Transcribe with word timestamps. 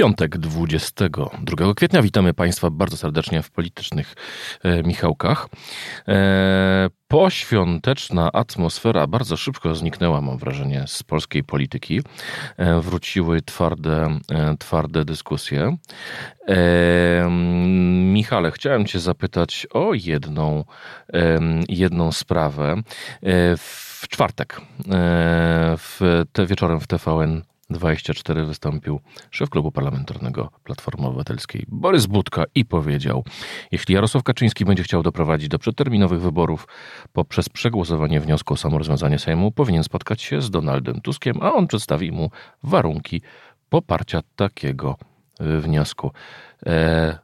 Piątek 0.00 0.38
22 0.38 1.74
kwietnia 1.74 2.02
witamy 2.02 2.34
Państwa 2.34 2.70
bardzo 2.70 2.96
serdecznie 2.96 3.42
w 3.42 3.50
politycznych 3.50 4.14
e, 4.62 4.82
Michałkach. 4.82 5.48
E, 6.08 6.90
poświąteczna 7.08 8.32
atmosfera 8.32 9.06
bardzo 9.06 9.36
szybko 9.36 9.74
zniknęła, 9.74 10.20
mam 10.20 10.38
wrażenie, 10.38 10.84
z 10.86 11.02
polskiej 11.02 11.44
polityki. 11.44 12.00
E, 12.56 12.80
wróciły 12.80 13.42
twarde, 13.42 14.18
e, 14.32 14.56
twarde 14.58 15.04
dyskusje. 15.04 15.76
E, 16.48 17.28
Michale, 18.12 18.50
chciałem 18.50 18.86
Cię 18.86 18.98
zapytać 18.98 19.66
o 19.70 19.94
jedną, 19.94 20.64
jedną 21.68 22.12
sprawę. 22.12 22.72
E, 22.72 22.82
w 23.56 24.04
czwartek, 24.08 24.60
w 25.78 26.22
te 26.32 26.46
wieczorem 26.46 26.80
w 26.80 26.86
TVN 26.86 27.42
24 27.70 28.44
wystąpił 28.44 29.00
szef 29.30 29.50
klubu 29.50 29.72
parlamentarnego 29.72 30.50
Platformy 30.64 31.06
Obywatelskiej 31.06 31.64
Borys 31.68 32.06
Budka 32.06 32.44
i 32.54 32.64
powiedział: 32.64 33.24
Jeśli 33.72 33.94
Jarosław 33.94 34.22
Kaczyński 34.22 34.64
będzie 34.64 34.82
chciał 34.82 35.02
doprowadzić 35.02 35.48
do 35.48 35.58
przedterminowych 35.58 36.20
wyborów 36.20 36.68
poprzez 37.12 37.48
przegłosowanie 37.48 38.20
wniosku 38.20 38.54
o 38.54 38.56
samorozwiązanie 38.56 39.18
Sejmu, 39.18 39.52
powinien 39.52 39.84
spotkać 39.84 40.22
się 40.22 40.40
z 40.42 40.50
Donaldem 40.50 41.00
Tuskiem, 41.00 41.42
a 41.42 41.52
on 41.52 41.66
przedstawi 41.66 42.12
mu 42.12 42.30
warunki 42.62 43.22
poparcia 43.68 44.20
takiego 44.36 44.96
y, 45.40 45.60
wniosku. 45.60 46.12
E, 46.66 47.18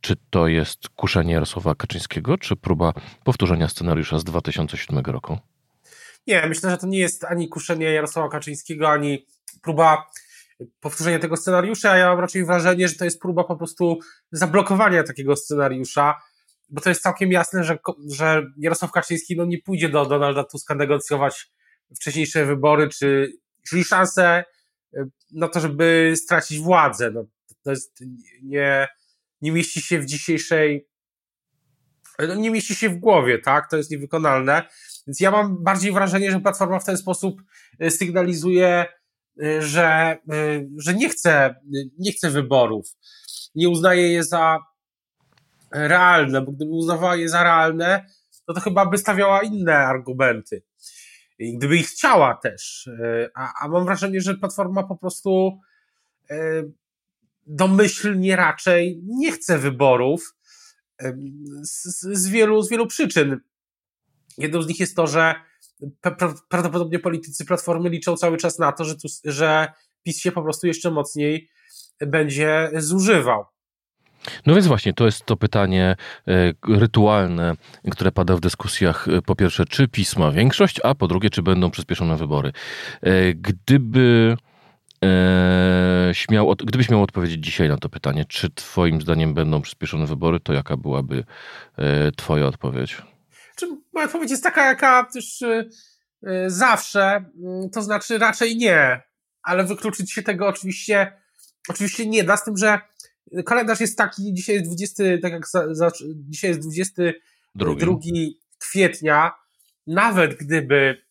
czy 0.00 0.16
to 0.30 0.48
jest 0.48 0.88
kuszenie 0.88 1.32
Jarosława 1.32 1.74
Kaczyńskiego, 1.74 2.38
czy 2.38 2.56
próba 2.56 2.92
powtórzenia 3.24 3.68
scenariusza 3.68 4.18
z 4.18 4.24
2007 4.24 5.04
roku? 5.04 5.38
Nie, 6.26 6.46
myślę, 6.46 6.70
że 6.70 6.78
to 6.78 6.86
nie 6.86 6.98
jest 6.98 7.24
ani 7.24 7.48
kuszenie 7.48 7.92
Jarosława 7.92 8.28
Kaczyńskiego, 8.28 8.88
ani 8.88 9.26
próba 9.62 10.06
powtórzenia 10.80 11.18
tego 11.18 11.36
scenariusza. 11.36 11.96
Ja 11.96 12.08
mam 12.08 12.20
raczej 12.20 12.44
wrażenie, 12.44 12.88
że 12.88 12.94
to 12.94 13.04
jest 13.04 13.20
próba 13.20 13.44
po 13.44 13.56
prostu 13.56 13.98
zablokowania 14.32 15.02
takiego 15.02 15.36
scenariusza, 15.36 16.20
bo 16.68 16.80
to 16.80 16.88
jest 16.88 17.02
całkiem 17.02 17.32
jasne, 17.32 17.64
że, 17.64 17.78
że 18.10 18.42
Jarosław 18.56 18.92
Kaczyński 18.92 19.36
no, 19.36 19.44
nie 19.44 19.58
pójdzie 19.58 19.88
do 19.88 20.06
Donalda 20.06 20.44
Tuska 20.44 20.74
negocjować 20.74 21.50
wcześniejsze 21.96 22.46
wybory, 22.46 22.88
czy, 22.88 23.32
czyli 23.68 23.84
szanse 23.84 24.44
na 25.32 25.48
to, 25.48 25.60
żeby 25.60 26.12
stracić 26.16 26.58
władzę. 26.58 27.10
No, 27.10 27.24
to 27.62 27.70
jest, 27.70 28.04
nie, 28.42 28.88
nie 29.40 29.52
mieści 29.52 29.80
się 29.80 29.98
w 29.98 30.06
dzisiejszej 30.06 30.90
no, 32.28 32.34
nie 32.34 32.50
mieści 32.50 32.74
się 32.74 32.88
w 32.88 32.96
głowie, 32.96 33.38
tak? 33.38 33.70
To 33.70 33.76
jest 33.76 33.90
niewykonalne. 33.90 34.62
Więc 35.06 35.20
ja 35.20 35.30
mam 35.30 35.62
bardziej 35.64 35.92
wrażenie, 35.92 36.30
że 36.30 36.40
Platforma 36.40 36.78
w 36.78 36.84
ten 36.84 36.96
sposób 36.96 37.42
y, 37.82 37.90
sygnalizuje, 37.90 38.86
y, 39.42 39.62
że, 39.62 40.18
y, 40.32 40.68
że 40.78 40.94
nie 40.94 41.08
chce, 41.08 41.54
nie 41.98 42.12
chce 42.12 42.30
wyborów. 42.30 42.86
Nie 43.54 43.68
uznaje 43.68 44.12
je 44.12 44.24
za 44.24 44.58
realne, 45.70 46.42
bo 46.42 46.52
gdyby 46.52 46.70
uznawała 46.70 47.16
je 47.16 47.28
za 47.28 47.42
realne, 47.42 48.06
to 48.46 48.54
to 48.54 48.60
chyba 48.60 48.86
by 48.86 48.98
stawiała 48.98 49.42
inne 49.42 49.76
argumenty. 49.76 50.62
I 51.38 51.56
gdyby 51.56 51.76
ich 51.76 51.88
chciała 51.88 52.34
też. 52.34 52.90
A, 53.34 53.52
a 53.62 53.68
mam 53.68 53.84
wrażenie, 53.84 54.20
że 54.20 54.34
Platforma 54.34 54.82
po 54.82 54.96
prostu 54.96 55.58
domyślnie 57.46 58.36
raczej 58.36 59.02
nie 59.06 59.32
chce 59.32 59.58
wyborów 59.58 60.34
z, 61.62 61.82
z, 62.00 62.28
wielu, 62.28 62.62
z 62.62 62.70
wielu 62.70 62.86
przyczyn. 62.86 63.40
Jedną 64.38 64.62
z 64.62 64.68
nich 64.68 64.80
jest 64.80 64.96
to, 64.96 65.06
że 65.06 65.34
prawdopodobnie 66.48 66.98
politycy 66.98 67.44
Platformy 67.44 67.88
liczą 67.88 68.16
cały 68.16 68.36
czas 68.36 68.58
na 68.58 68.72
to, 68.72 68.84
że, 68.84 68.94
tu, 68.94 69.08
że 69.24 69.72
PiS 70.02 70.20
się 70.20 70.32
po 70.32 70.42
prostu 70.42 70.66
jeszcze 70.66 70.90
mocniej 70.90 71.48
będzie 72.00 72.70
zużywał. 72.74 73.44
No 74.46 74.54
więc 74.54 74.66
właśnie, 74.66 74.92
to 74.92 75.06
jest 75.06 75.24
to 75.24 75.36
pytanie 75.36 75.96
e, 76.28 76.52
rytualne, 76.68 77.54
które 77.90 78.12
pada 78.12 78.36
w 78.36 78.40
dyskusjach. 78.40 79.08
E, 79.08 79.22
po 79.22 79.36
pierwsze, 79.36 79.64
czy 79.64 79.88
PiS 79.88 80.16
ma 80.16 80.30
większość, 80.30 80.80
a 80.84 80.94
po 80.94 81.08
drugie, 81.08 81.30
czy 81.30 81.42
będą 81.42 81.70
przyspieszone 81.70 82.16
wybory. 82.16 82.52
E, 83.02 83.34
gdyby 83.34 84.36
śmiał, 86.12 86.54
gdybyś 86.56 86.90
miał 86.90 87.02
odpowiedzieć 87.02 87.44
dzisiaj 87.44 87.68
na 87.68 87.76
to 87.76 87.88
pytanie, 87.88 88.24
czy 88.24 88.50
twoim 88.50 89.00
zdaniem 89.00 89.34
będą 89.34 89.62
przyspieszone 89.62 90.06
wybory, 90.06 90.40
to 90.40 90.52
jaka 90.52 90.76
byłaby 90.76 91.24
twoja 92.16 92.46
odpowiedź? 92.46 93.02
Moja 93.92 94.06
odpowiedź 94.06 94.30
jest 94.30 94.42
taka, 94.42 94.66
jaka 94.66 95.04
też 95.04 95.40
yy, 95.40 96.50
zawsze, 96.50 97.24
mm, 97.44 97.70
to 97.70 97.82
znaczy 97.82 98.18
raczej 98.18 98.56
nie, 98.56 99.02
ale 99.42 99.64
wykluczyć 99.64 100.12
się 100.12 100.22
tego 100.22 100.46
oczywiście, 100.46 101.12
oczywiście 101.68 102.06
nie 102.06 102.24
da, 102.24 102.36
z 102.36 102.44
tym, 102.44 102.56
że 102.56 102.80
kalendarz 103.46 103.80
jest 103.80 103.98
taki, 103.98 104.34
dzisiaj 104.34 104.54
jest 104.54 104.66
20, 104.66 105.04
tak 105.22 105.32
jak 105.32 105.48
za, 105.48 105.74
za, 105.74 105.90
dzisiaj 106.14 106.50
jest 106.50 106.60
22 106.60 107.74
Drugi. 107.74 108.40
kwietnia, 108.58 109.32
nawet 109.86 110.34
gdyby 110.34 111.02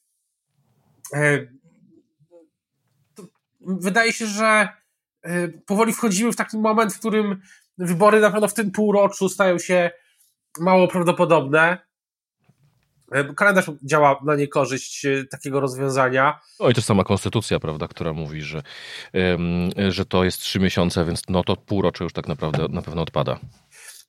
yy, 1.13 1.59
wydaje 3.61 4.13
się, 4.13 4.25
że 4.27 4.67
yy, 5.23 5.61
powoli 5.65 5.93
wchodzimy 5.93 6.31
w 6.31 6.35
taki 6.35 6.57
moment, 6.57 6.93
w 6.93 6.99
którym 6.99 7.41
wybory 7.77 8.19
na 8.19 8.31
pewno 8.31 8.47
w 8.47 8.53
tym 8.53 8.71
półroczu 8.71 9.29
stają 9.29 9.59
się 9.59 9.91
mało 10.59 10.87
prawdopodobne. 10.87 11.88
E, 13.11 13.33
kalendarz 13.33 13.71
działa 13.83 14.19
na 14.25 14.35
niekorzyść 14.35 15.05
e, 15.05 15.25
takiego 15.25 15.59
rozwiązania. 15.59 16.39
No 16.59 16.69
i 16.69 16.73
to 16.73 16.81
sama 16.81 17.03
konstytucja, 17.03 17.59
prawda, 17.59 17.87
która 17.87 18.13
mówi, 18.13 18.41
że, 18.41 18.63
że 19.89 20.05
to 20.05 20.23
jest 20.23 20.39
trzy 20.39 20.59
miesiące, 20.59 21.05
więc 21.05 21.23
no 21.29 21.43
to 21.43 21.55
półrocze 21.55 22.03
już 22.03 22.13
tak 22.13 22.27
naprawdę 22.27 22.67
na 22.69 22.81
pewno 22.81 23.01
odpada. 23.01 23.39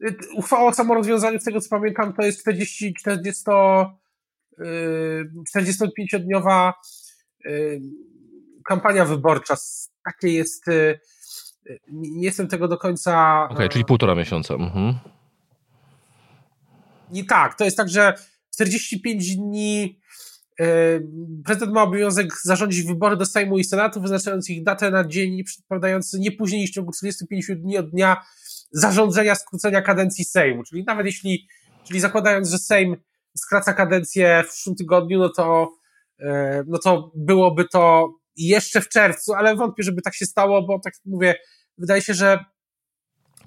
E, 0.05 0.09
uchwała 0.37 0.69
o 0.69 0.75
samorozwiązaniu, 0.75 1.41
z 1.41 1.45
tego 1.45 1.61
co 1.61 1.69
pamiętam, 1.69 2.13
to 2.13 2.23
jest 2.23 2.41
40, 2.41 2.95
40, 2.95 3.45
45-dniowa 5.57 6.73
kampania 8.65 9.05
wyborcza. 9.05 9.57
Takie 10.05 10.29
jest. 10.29 10.65
Nie 11.89 12.25
jestem 12.25 12.49
tego 12.49 12.69
do 12.69 12.79
końca. 12.79 13.45
Okej, 13.45 13.57
okay, 13.57 13.69
czyli 13.69 13.85
półtora 13.85 14.15
miesiąca. 14.15 14.55
Mhm. 14.55 14.95
Nie 17.11 17.25
tak, 17.25 17.55
to 17.55 17.65
jest 17.65 17.77
tak, 17.77 17.89
że 17.89 18.15
45 18.55 19.37
dni 19.37 20.01
e, 20.61 20.65
prezydent 21.45 21.73
ma 21.73 21.83
obowiązek 21.83 22.33
zarządzić 22.45 22.83
wybory 22.83 23.17
do 23.17 23.27
Sejmu 23.27 23.59
i 23.59 23.65
Senatu, 23.65 24.01
wyznaczając 24.01 24.51
ich 24.51 24.65
datę 24.65 24.91
na 24.91 25.05
dzień 25.05 25.45
przypadający 25.45 26.19
nie 26.19 26.33
później 26.33 26.61
niż 26.61 26.71
w 26.71 26.75
ciągu 26.75 26.93
45 26.93 27.47
dni 27.57 27.79
od 27.79 27.91
dnia 27.91 28.17
zarządzenia 28.73 29.35
skrócenia 29.35 29.83
kadencji 29.83 30.25
Sejmu. 30.25 30.63
Czyli 30.65 30.85
nawet 30.85 31.07
jeśli, 31.07 31.47
czyli 31.85 32.01
zakładając, 32.01 32.49
że 32.49 32.59
Sejm 32.59 32.97
skraca 33.37 33.73
kadencję 33.73 34.45
w 34.47 34.51
przyszłym 34.51 34.77
tygodniu, 34.77 35.19
no 35.19 35.29
to, 35.29 35.73
e, 36.21 36.65
no 36.67 36.79
to 36.79 37.13
byłoby 37.17 37.65
to 37.65 38.15
jeszcze 38.37 38.81
w 38.81 38.89
czerwcu, 38.89 39.35
ale 39.35 39.57
wątpię, 39.57 39.83
żeby 39.83 40.03
tak 40.03 40.15
się 40.15 40.27
stało, 40.27 40.67
bo 40.67 40.79
tak 40.85 40.95
mówię, 41.05 41.35
wydaje 41.79 42.03
się, 42.03 42.15
że 42.15 42.45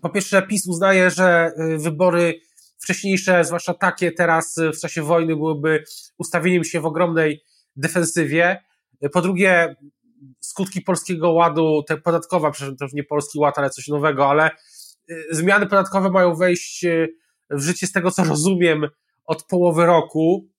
po 0.02 0.10
pierwsze 0.10 0.42
PiS 0.42 0.68
uznaje, 0.68 1.10
że 1.10 1.52
e, 1.58 1.78
wybory 1.78 2.40
wcześniejsze, 2.84 3.46
zwłaszcza 3.46 3.74
takie 3.74 4.12
teraz 4.12 4.56
w 4.74 4.80
czasie 4.80 5.02
wojny, 5.02 5.36
byłyby 5.36 5.84
ustawieniem 6.18 6.64
się 6.64 6.82
w 6.82 6.86
ogromnej 6.86 7.44
defensywie. 7.76 8.64
Po 9.14 9.22
drugie, 9.22 9.76
skutki 10.40 10.82
polskiego 10.82 11.32
ładu, 11.32 11.84
te 11.88 11.98
podatkowe, 11.98 12.52
przepraszam, 12.52 12.78
to 12.78 12.86
już 12.86 12.94
nie 12.94 13.04
polski 13.04 13.40
ład, 13.40 13.58
ale 13.58 13.70
coś 13.70 13.88
nowego, 13.88 14.30
ale 14.30 14.52
y, 15.10 15.26
zmiany 15.32 15.68
podatkowe 15.68 16.10
mają 16.10 16.36
wejść 16.36 16.86
y, 16.86 17.08
w 17.50 17.62
życie, 17.62 17.88
z 17.88 17.92
tego 17.92 18.12
co 18.12 18.24
rozumiem, 18.24 18.88
od 19.26 19.44
połowy 19.44 19.86
roku. 19.86 20.50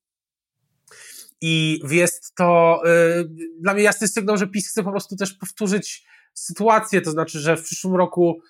I 1.40 1.80
jest 1.90 2.34
to 2.34 2.80
y, 2.86 3.28
dla 3.60 3.74
mnie 3.74 3.82
jasny 3.82 4.08
sygnał, 4.08 4.36
że 4.36 4.46
PiS 4.46 4.68
chce 4.68 4.82
po 4.82 4.90
prostu 4.90 5.16
też 5.16 5.32
powtórzyć 5.32 6.06
sytuację, 6.34 7.00
to 7.00 7.10
znaczy, 7.10 7.38
że 7.40 7.56
w 7.56 7.62
przyszłym 7.62 7.96
roku 7.96 8.40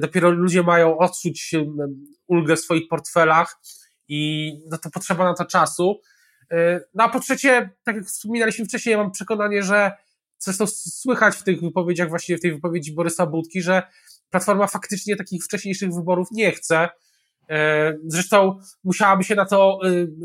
dopiero 0.00 0.30
ludzie 0.30 0.62
mają 0.62 0.98
odczuć 0.98 1.54
ulgę 2.26 2.56
w 2.56 2.60
swoich 2.60 2.88
portfelach 2.88 3.58
i 4.08 4.52
no 4.70 4.78
to 4.78 4.90
potrzeba 4.90 5.24
na 5.24 5.34
to 5.34 5.44
czasu. 5.44 6.00
E, 6.50 6.80
no 6.94 7.04
a 7.04 7.08
po 7.08 7.20
trzecie, 7.20 7.70
tak 7.84 7.96
jak 7.96 8.04
wspominaliśmy 8.04 8.64
wcześniej, 8.64 8.92
ja 8.92 8.98
mam 8.98 9.10
przekonanie, 9.10 9.62
że 9.62 9.92
zresztą 10.38 10.66
słychać 10.66 11.36
w 11.36 11.42
tych 11.42 11.60
wypowiedziach, 11.60 12.08
właśnie 12.08 12.38
w 12.38 12.40
tej 12.40 12.52
wypowiedzi 12.52 12.94
Borysa 12.94 13.26
Budki, 13.26 13.62
że 13.62 13.82
Platforma 14.30 14.66
faktycznie 14.66 15.16
takich 15.16 15.44
wcześniejszych 15.44 15.94
wyborów 15.94 16.28
nie 16.32 16.50
chce. 16.50 16.88
E, 17.50 17.94
zresztą 18.06 18.58
musiałaby 18.84 19.24
się 19.24 19.34
na 19.34 19.46
to 19.46 19.78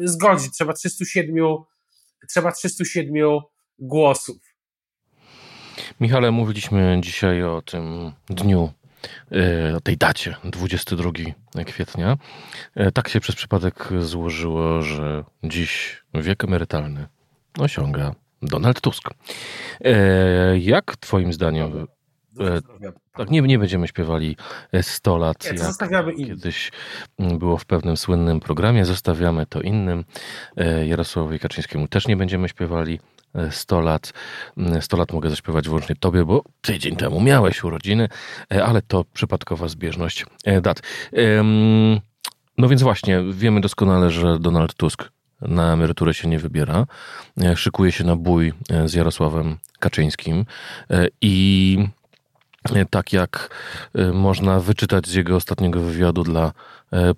zgodzić. 0.04 0.54
Trzeba 0.54 0.74
307, 0.74 1.36
trzeba 2.30 2.52
307 2.52 3.40
głosów. 3.80 4.38
Michale, 6.00 6.32
mówiliśmy 6.32 7.00
dzisiaj 7.02 7.44
o 7.44 7.62
tym 7.62 8.12
dniu 8.30 8.72
o 9.78 9.82
tej 9.82 9.98
dacie, 9.98 10.36
22 10.44 11.12
kwietnia. 11.66 12.18
Tak 12.94 13.10
się 13.10 13.20
przez 13.20 13.36
przypadek 13.36 13.90
złożyło, 14.00 14.82
że 14.82 15.24
dziś 15.44 16.04
wiek 16.14 16.44
emerytalny 16.44 17.08
osiąga 17.60 18.12
Donald 18.42 18.82
Tusk. 18.82 19.10
Jak 20.60 20.98
twoim 20.98 21.34
zdaniem 21.34 21.88
tak, 23.14 23.30
nie, 23.30 23.42
nie 23.42 23.60
będziemy 23.60 23.88
śpiewali 23.88 24.38
100 24.82 25.18
lat, 25.18 25.52
nie, 25.52 25.60
jak 25.92 26.16
kiedyś 26.16 26.72
było 27.20 27.58
w 27.58 27.66
pewnym 27.66 27.98
słynnym 27.98 28.40
programie. 28.40 28.86
Zostawiamy 28.86 29.46
to 29.46 29.62
innym. 29.62 30.06
Jarosławowi 30.86 31.40
Kaczyńskiemu 31.40 31.88
też 31.88 32.08
nie 32.08 32.18
będziemy 32.18 32.50
śpiewali 32.50 33.00
100 33.52 33.82
lat. 33.82 34.14
100 34.82 34.98
lat 34.98 35.14
mogę 35.14 35.30
zaśpiewać 35.30 35.68
wyłącznie 35.68 35.96
tobie, 35.96 36.26
bo 36.26 36.44
tydzień 36.62 36.96
temu 36.96 37.22
miałeś 37.22 37.64
urodziny, 37.64 38.10
ale 38.64 38.82
to 38.82 39.06
przypadkowa 39.14 39.68
zbieżność 39.68 40.26
dat. 40.62 40.82
No 42.58 42.68
więc 42.70 42.82
właśnie, 42.82 43.24
wiemy 43.32 43.62
doskonale, 43.62 44.12
że 44.12 44.40
Donald 44.40 44.74
Tusk 44.74 45.10
na 45.42 45.74
emeryturę 45.74 46.14
się 46.14 46.28
nie 46.28 46.40
wybiera. 46.40 46.86
Szykuje 47.56 47.92
się 47.92 48.04
na 48.04 48.16
bój 48.16 48.54
z 48.86 48.94
Jarosławem 48.94 49.58
Kaczyńskim 49.80 50.46
i 51.22 51.78
tak 52.90 53.14
jak 53.14 53.50
można 54.14 54.60
wyczytać 54.60 55.08
z 55.08 55.14
jego 55.14 55.36
ostatniego 55.36 55.80
wywiadu 55.82 56.24
dla 56.24 56.52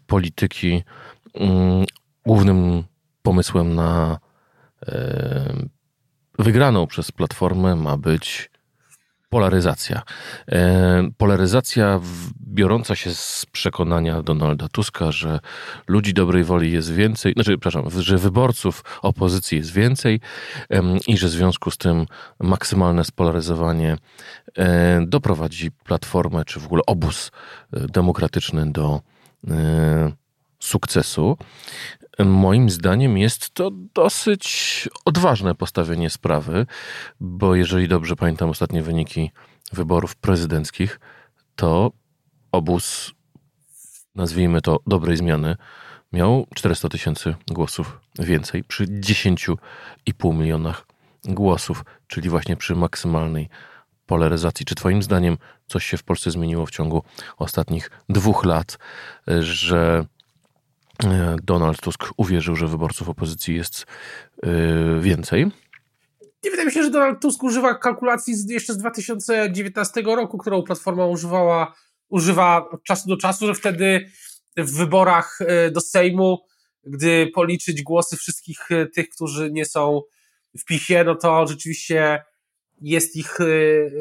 polityki, 0.08 0.84
głównym 2.26 2.84
pomysłem 3.24 3.76
na 3.76 4.20
wygraną 6.40 6.88
przez 6.88 7.12
Platformę 7.12 7.76
ma 7.76 7.98
być 7.98 8.50
polaryzacja. 9.30 10.02
E, 10.52 11.10
polaryzacja 11.18 12.00
biorąca 12.48 12.96
się 12.96 13.14
z 13.14 13.46
przekonania 13.52 14.24
Donalda 14.24 14.68
Tuska, 14.68 15.12
że 15.12 15.40
ludzi 15.88 16.14
dobrej 16.14 16.44
woli 16.44 16.72
jest 16.72 16.94
więcej, 16.94 17.34
znaczy, 17.34 17.58
przepraszam, 17.58 18.02
że 18.02 18.18
wyborców 18.18 18.84
opozycji 19.02 19.58
jest 19.58 19.72
więcej 19.72 20.20
i 21.08 21.18
że 21.18 21.28
w 21.28 21.32
związku 21.32 21.72
z 21.72 21.78
tym 21.78 22.06
maksymalne 22.40 23.04
spolaryzowanie 23.04 23.98
e, 24.58 25.06
doprowadzi 25.08 25.72
Platformę, 25.72 26.46
czy 26.46 26.60
w 26.60 26.66
ogóle 26.66 26.82
obóz 26.88 27.32
e, 27.74 27.80
demokratyczny 27.88 28.72
do 28.72 29.02
sukcesu. 30.60 31.38
Moim 32.26 32.70
zdaniem 32.70 33.18
jest 33.18 33.54
to 33.54 33.72
dosyć 33.94 34.90
odważne 35.06 35.56
postawienie 35.56 36.10
sprawy, 36.10 36.66
bo 37.20 37.56
jeżeli 37.56 37.88
dobrze 37.88 38.16
pamiętam 38.16 38.50
ostatnie 38.50 38.82
wyniki 38.82 39.32
wyborów 39.74 40.16
prezydenckich, 40.16 41.00
to 41.56 41.92
obóz, 42.52 43.12
nazwijmy 44.16 44.62
to 44.62 44.80
dobrej 44.88 45.18
zmiany, 45.18 45.56
miał 46.14 46.48
400 46.56 46.90
tysięcy 46.90 47.36
głosów 47.52 48.00
więcej 48.20 48.64
przy 48.64 48.88
10,5 48.88 50.36
milionach 50.36 50.86
głosów, 51.24 51.86
czyli 52.08 52.30
właśnie 52.30 52.56
przy 52.56 52.76
maksymalnej 52.76 53.50
polaryzacji. 54.06 54.66
Czy 54.66 54.76
Twoim 54.76 55.04
zdaniem 55.04 55.38
coś 55.68 55.86
się 55.86 55.98
w 55.98 56.04
Polsce 56.04 56.32
zmieniło 56.32 56.66
w 56.66 56.72
ciągu 56.72 57.04
ostatnich 57.38 57.92
dwóch 58.10 58.46
lat, 58.46 58.78
że 59.40 60.06
Donald 61.44 61.82
Tusk 61.82 62.06
uwierzył, 62.18 62.56
że 62.56 62.68
wyborców 62.68 63.10
opozycji 63.10 63.56
jest 63.56 63.86
e, 64.44 65.00
więcej. 65.00 65.46
Nie 66.44 66.52
wydaje 66.52 66.66
mi 66.66 66.74
się, 66.74 66.84
że 66.84 66.90
Donald 66.90 67.22
Tusk 67.22 67.44
używa 67.44 67.76
kalkulacji 67.76 68.36
z, 68.36 68.50
jeszcze 68.50 68.74
z 68.74 68.78
2019 68.78 70.02
roku, 70.02 70.38
którą 70.38 70.64
Platforma 70.64 71.06
używała, 71.06 71.74
używa 72.10 72.70
od 72.70 72.84
czasu 72.84 73.10
do 73.10 73.18
czasu, 73.18 73.48
że 73.48 73.54
wtedy 73.56 74.12
w 74.58 74.78
wyborach 74.78 75.40
e, 75.42 75.72
do 75.72 75.82
Sejmu, 75.82 76.40
gdy 76.84 77.32
policzyć 77.36 77.84
głosy 77.84 78.18
wszystkich 78.18 78.60
tych, 78.94 79.10
którzy 79.10 79.52
nie 79.52 79.66
są 79.66 80.02
w 80.60 80.66
PiSie, 80.66 81.04
no 81.04 81.16
to 81.16 81.48
rzeczywiście 81.48 82.24
jest 82.82 83.16
ich, 83.16 83.38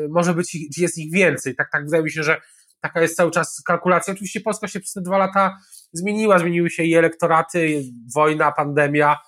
może 0.09 0.35
być 0.35 0.55
ich, 0.55 0.79
jest 0.79 0.99
ich 0.99 1.13
więcej. 1.13 1.55
Tak, 1.55 1.73
tak 1.73 1.85
wydaje 1.85 2.03
mi 2.03 2.11
się, 2.11 2.23
że 2.23 2.41
taka 2.81 3.03
jest 3.03 3.17
cały 3.17 3.31
czas 3.31 3.63
kalkulacja. 3.67 4.15
Oczywiście 4.15 4.41
Polska 4.41 4.69
się 4.69 4.81
przez 4.81 4.93
te 4.93 5.01
dwa 5.01 5.19
lata 5.19 5.59
zmieniła, 5.93 6.39
zmieniły 6.39 6.71
się 6.71 6.83
i 6.83 6.95
elektoraty, 6.95 7.83
wojna, 8.15 8.53
pandemia, 8.53 9.19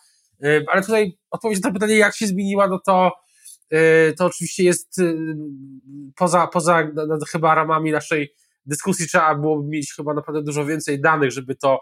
ale 0.73 0.83
tutaj 0.83 1.19
odpowiedź 1.31 1.63
na 1.63 1.73
pytanie, 1.73 1.97
jak 1.97 2.17
się 2.17 2.27
zmieniła, 2.27 2.69
no 2.69 2.81
to 2.87 3.13
y, 3.73 4.15
to 4.19 4.27
oczywiście 4.27 4.65
jest 4.65 4.99
y, 4.99 5.17
poza, 6.17 6.47
poza 6.47 6.89
chyba 7.33 7.55
ramami 7.55 7.93
naszej 7.93 8.35
dyskusji 8.67 9.07
trzeba 9.07 9.35
byłoby 9.35 9.69
mieć 9.69 9.93
chyba 9.97 10.15
naprawdę 10.15 10.43
dużo 10.43 10.67
więcej 10.67 11.01
danych, 11.01 11.31
żeby 11.33 11.57
to 11.57 11.81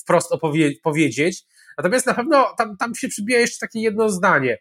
wprost 0.00 0.32
opowie- 0.32 0.74
powiedzieć. 0.82 1.44
Natomiast 1.78 2.06
na 2.06 2.14
pewno 2.14 2.54
tam, 2.58 2.76
tam 2.76 2.94
się 2.94 3.08
przybija 3.08 3.38
jeszcze 3.38 3.66
takie 3.66 3.80
jedno 3.80 4.08
zdanie, 4.10 4.58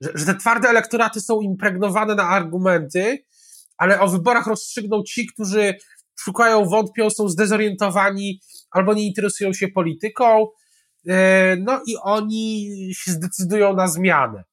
że, 0.00 0.10
że 0.14 0.26
te 0.26 0.34
twarde 0.34 0.68
elektoraty 0.68 1.20
są 1.20 1.40
impregnowane 1.40 2.14
na 2.14 2.28
argumenty, 2.28 3.18
ale 3.78 4.00
o 4.00 4.08
wyborach 4.08 4.46
rozstrzygną 4.46 5.02
ci, 5.02 5.26
którzy 5.26 5.74
szukają, 6.18 6.64
wątpią, 6.64 7.10
są 7.10 7.28
zdezorientowani 7.28 8.40
albo 8.70 8.94
nie 8.94 9.06
interesują 9.06 9.52
się 9.52 9.68
polityką, 9.68 10.46
e, 11.08 11.56
no 11.56 11.82
i 11.86 11.96
oni 12.02 12.70
się 12.94 13.10
zdecydują 13.10 13.74
na 13.74 13.88
zmianę. 13.88 14.44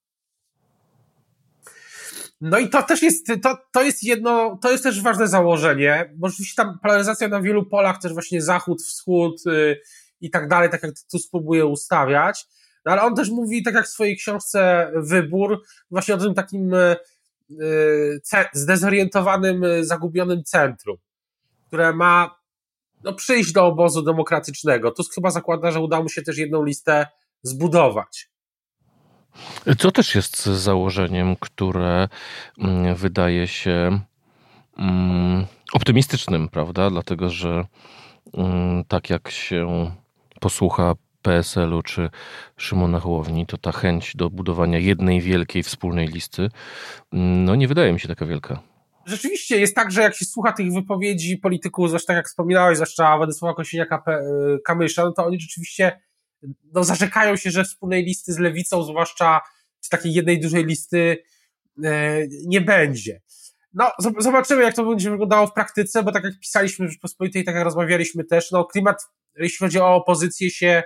No 2.40 2.58
i 2.58 2.68
to 2.68 2.82
też 2.82 3.02
jest, 3.02 3.26
to, 3.42 3.58
to 3.72 3.82
jest 3.82 4.02
jedno, 4.02 4.58
to 4.62 4.72
jest 4.72 4.84
też 4.84 5.02
ważne 5.02 5.28
założenie, 5.28 6.12
bo 6.16 6.26
oczywiście 6.26 6.62
tam 6.62 6.78
polaryzacja 6.82 7.28
na 7.28 7.40
wielu 7.40 7.66
polach, 7.66 8.00
też 8.00 8.12
właśnie 8.12 8.42
zachód, 8.42 8.82
wschód 8.82 9.42
yy, 9.46 9.80
i 10.20 10.30
tak 10.30 10.48
dalej, 10.48 10.70
tak 10.70 10.82
jak 10.82 10.92
tu 11.12 11.18
spróbuję 11.18 11.66
ustawiać, 11.66 12.46
no 12.84 12.92
ale 12.92 13.02
on 13.02 13.14
też 13.14 13.30
mówi, 13.30 13.62
tak 13.62 13.74
jak 13.74 13.86
w 13.86 13.88
swojej 13.88 14.16
książce 14.16 14.90
Wybór, 14.96 15.62
właśnie 15.90 16.14
o 16.14 16.18
tym 16.18 16.34
takim 16.34 16.70
yy, 16.70 16.96
zdezorientowanym, 18.52 19.64
zagubionym 19.80 20.44
centrum 20.44 20.96
które 21.74 21.92
ma 21.92 22.38
no, 23.04 23.12
przyjść 23.12 23.52
do 23.52 23.66
obozu 23.66 24.02
demokratycznego. 24.02 24.90
Tusk 24.90 25.14
chyba 25.14 25.30
zakłada, 25.30 25.70
że 25.70 25.80
uda 25.80 26.02
mu 26.02 26.08
się 26.08 26.22
też 26.22 26.38
jedną 26.38 26.64
listę 26.64 27.06
zbudować. 27.42 28.30
Co 29.78 29.90
też 29.90 30.14
jest 30.14 30.46
założeniem, 30.46 31.36
które 31.36 32.08
mm, 32.58 32.94
wydaje 32.94 33.46
się 33.46 34.00
mm, 34.78 35.46
optymistycznym, 35.72 36.48
prawda? 36.48 36.90
Dlatego, 36.90 37.30
że 37.30 37.64
mm, 38.34 38.84
tak 38.84 39.10
jak 39.10 39.30
się 39.30 39.90
posłucha 40.40 40.94
PSL-u 41.24 41.82
czy 41.82 42.10
Szymona 42.56 43.00
Hołowni, 43.00 43.46
to 43.46 43.58
ta 43.58 43.72
chęć 43.72 44.16
do 44.16 44.30
budowania 44.30 44.78
jednej 44.78 45.20
wielkiej 45.20 45.62
wspólnej 45.62 46.08
listy, 46.08 46.48
no 47.12 47.54
nie 47.54 47.68
wydaje 47.68 47.92
mi 47.92 48.00
się 48.00 48.08
taka 48.08 48.26
wielka 48.26 48.74
rzeczywiście 49.06 49.60
jest 49.60 49.74
tak, 49.74 49.90
że 49.90 50.02
jak 50.02 50.14
się 50.14 50.24
słucha 50.24 50.52
tych 50.52 50.72
wypowiedzi 50.72 51.38
polityków, 51.38 51.88
zwłaszcza 51.88 52.06
tak 52.06 52.16
jak 52.16 52.26
wspominałeś, 52.26 52.76
zwłaszcza 52.76 53.16
Władysława 53.16 53.62
Kosiniaka-Kamysza, 53.62 55.04
no 55.04 55.12
to 55.12 55.24
oni 55.24 55.40
rzeczywiście 55.40 56.00
no, 56.72 56.84
zarzekają 56.84 57.36
się, 57.36 57.50
że 57.50 57.64
wspólnej 57.64 58.04
listy 58.04 58.32
z 58.32 58.38
lewicą, 58.38 58.82
zwłaszcza 58.82 59.40
z 59.80 59.88
takiej 59.88 60.12
jednej 60.12 60.40
dużej 60.40 60.64
listy 60.64 61.24
e, 61.84 62.18
nie 62.46 62.60
będzie. 62.60 63.20
No, 63.72 63.92
zobaczymy, 64.18 64.62
jak 64.62 64.74
to 64.74 64.84
będzie 64.84 65.10
wyglądało 65.10 65.46
w 65.46 65.52
praktyce, 65.52 66.02
bo 66.02 66.12
tak 66.12 66.24
jak 66.24 66.40
pisaliśmy 66.40 66.86
w 66.86 66.90
Rzeczpospolitej, 66.90 67.44
tak 67.44 67.54
jak 67.54 67.64
rozmawialiśmy 67.64 68.24
też, 68.24 68.50
no 68.50 68.64
klimat, 68.64 69.02
jeśli 69.36 69.58
chodzi 69.58 69.78
o 69.78 69.94
opozycję 69.94 70.50
się, 70.50 70.82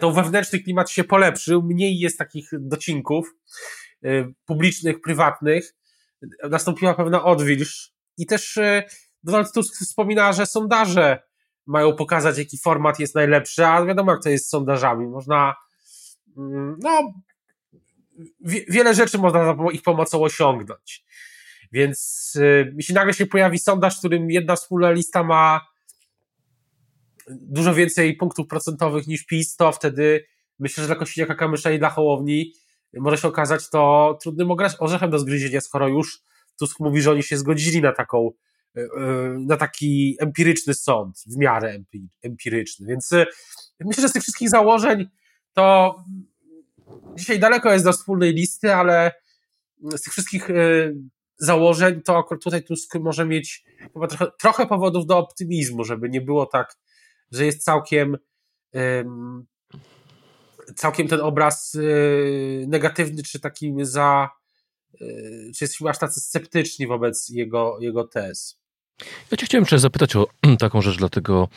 to 0.00 0.12
wewnętrzny 0.12 0.58
klimat 0.58 0.90
się 0.90 1.04
polepszył, 1.04 1.62
mniej 1.62 1.98
jest 1.98 2.18
takich 2.18 2.48
docinków 2.52 3.34
e, 4.04 4.32
publicznych, 4.44 5.00
prywatnych, 5.00 5.74
nastąpiła 6.50 6.94
pewna 6.94 7.24
odwilż 7.24 7.92
i 8.18 8.26
też 8.26 8.56
e, 8.56 8.82
Donald 9.22 9.52
Tusk 9.52 9.74
wspomina, 9.74 10.32
że 10.32 10.46
sondaże 10.46 11.22
mają 11.66 11.96
pokazać, 11.96 12.38
jaki 12.38 12.58
format 12.58 12.98
jest 12.98 13.14
najlepszy, 13.14 13.66
a 13.66 13.84
wiadomo, 13.84 14.12
jak 14.12 14.22
to 14.22 14.28
jest 14.28 14.46
z 14.46 14.48
sondażami. 14.48 15.06
Można, 15.06 15.54
mm, 16.36 16.76
no, 16.82 17.12
wiele 18.68 18.94
rzeczy 18.94 19.18
można 19.18 19.56
ich 19.72 19.82
pomocą 19.82 20.22
osiągnąć. 20.22 21.04
Więc 21.72 22.32
e, 22.40 22.72
jeśli 22.76 22.94
nagle 22.94 23.14
się 23.14 23.26
pojawi 23.26 23.58
sondaż, 23.58 23.96
w 23.96 23.98
którym 23.98 24.30
jedna 24.30 24.56
wspólna 24.56 24.90
lista 24.90 25.22
ma 25.22 25.73
dużo 27.30 27.74
więcej 27.74 28.16
punktów 28.16 28.46
procentowych 28.46 29.06
niż 29.06 29.26
PiS, 29.26 29.56
to 29.56 29.72
wtedy 29.72 30.24
myślę, 30.58 30.82
że 30.82 30.86
dla 30.86 30.96
Kosiniaka 30.96 31.34
Kamysza 31.34 31.70
i 31.70 31.78
dla 31.78 31.90
Hołowni 31.90 32.52
może 32.96 33.18
się 33.18 33.28
okazać 33.28 33.70
to 33.70 34.18
trudnym 34.22 34.48
orzechem 34.78 35.10
do 35.10 35.18
zgryzienia, 35.18 35.60
skoro 35.60 35.88
już 35.88 36.22
Tusk 36.58 36.80
mówi, 36.80 37.02
że 37.02 37.10
oni 37.10 37.22
się 37.22 37.36
zgodzili 37.36 37.82
na 37.82 37.92
taką, 37.92 38.30
e, 38.76 38.80
e, 38.80 38.86
na 39.38 39.56
taki 39.56 40.16
empiryczny 40.20 40.74
sąd, 40.74 41.16
w 41.26 41.36
miarę 41.36 41.78
empiryczny. 42.22 42.86
Więc 42.86 43.12
e, 43.12 43.26
myślę, 43.80 44.02
że 44.02 44.08
z 44.08 44.12
tych 44.12 44.22
wszystkich 44.22 44.50
założeń 44.50 45.08
to 45.52 45.96
dzisiaj 47.16 47.38
daleko 47.38 47.72
jest 47.72 47.84
do 47.84 47.92
wspólnej 47.92 48.32
listy, 48.32 48.74
ale 48.74 49.12
z 49.96 50.02
tych 50.02 50.12
wszystkich 50.12 50.48
założeń, 51.38 52.02
to 52.02 52.24
tutaj 52.42 52.64
Tusk 52.64 52.94
może 52.94 53.26
mieć 53.26 53.64
chyba 53.92 54.06
trochę, 54.06 54.26
trochę 54.40 54.66
powodów 54.66 55.06
do 55.06 55.18
optymizmu, 55.18 55.84
żeby 55.84 56.08
nie 56.08 56.20
było 56.20 56.46
tak, 56.46 56.76
że 57.30 57.46
jest 57.46 57.64
całkiem 57.64 58.16
całkiem 60.76 61.08
ten 61.08 61.20
obraz 61.20 61.74
y, 61.74 62.64
negatywny, 62.68 63.22
czy 63.22 63.40
taki 63.40 63.74
za 63.82 64.30
y, 64.94 65.50
czy 65.56 65.64
jesteśmy 65.64 65.90
aż 65.90 65.98
tacy 65.98 66.20
sceptyczni 66.20 66.86
wobec 66.86 67.28
jego, 67.28 67.76
jego 67.80 68.04
tez. 68.04 68.58
Ja 69.30 69.36
cię 69.36 69.46
chciałem 69.46 69.62
jeszcze 69.62 69.78
zapytać 69.78 70.16
o 70.16 70.26
taką 70.58 70.82
rzecz, 70.82 70.96
dlatego 70.96 71.48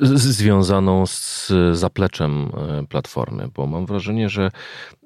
z, 0.00 0.22
związaną 0.22 1.06
z 1.06 1.52
zapleczem 1.72 2.50
e, 2.56 2.86
Platformy, 2.86 3.48
bo 3.54 3.66
mam 3.66 3.86
wrażenie, 3.86 4.28
że 4.28 4.50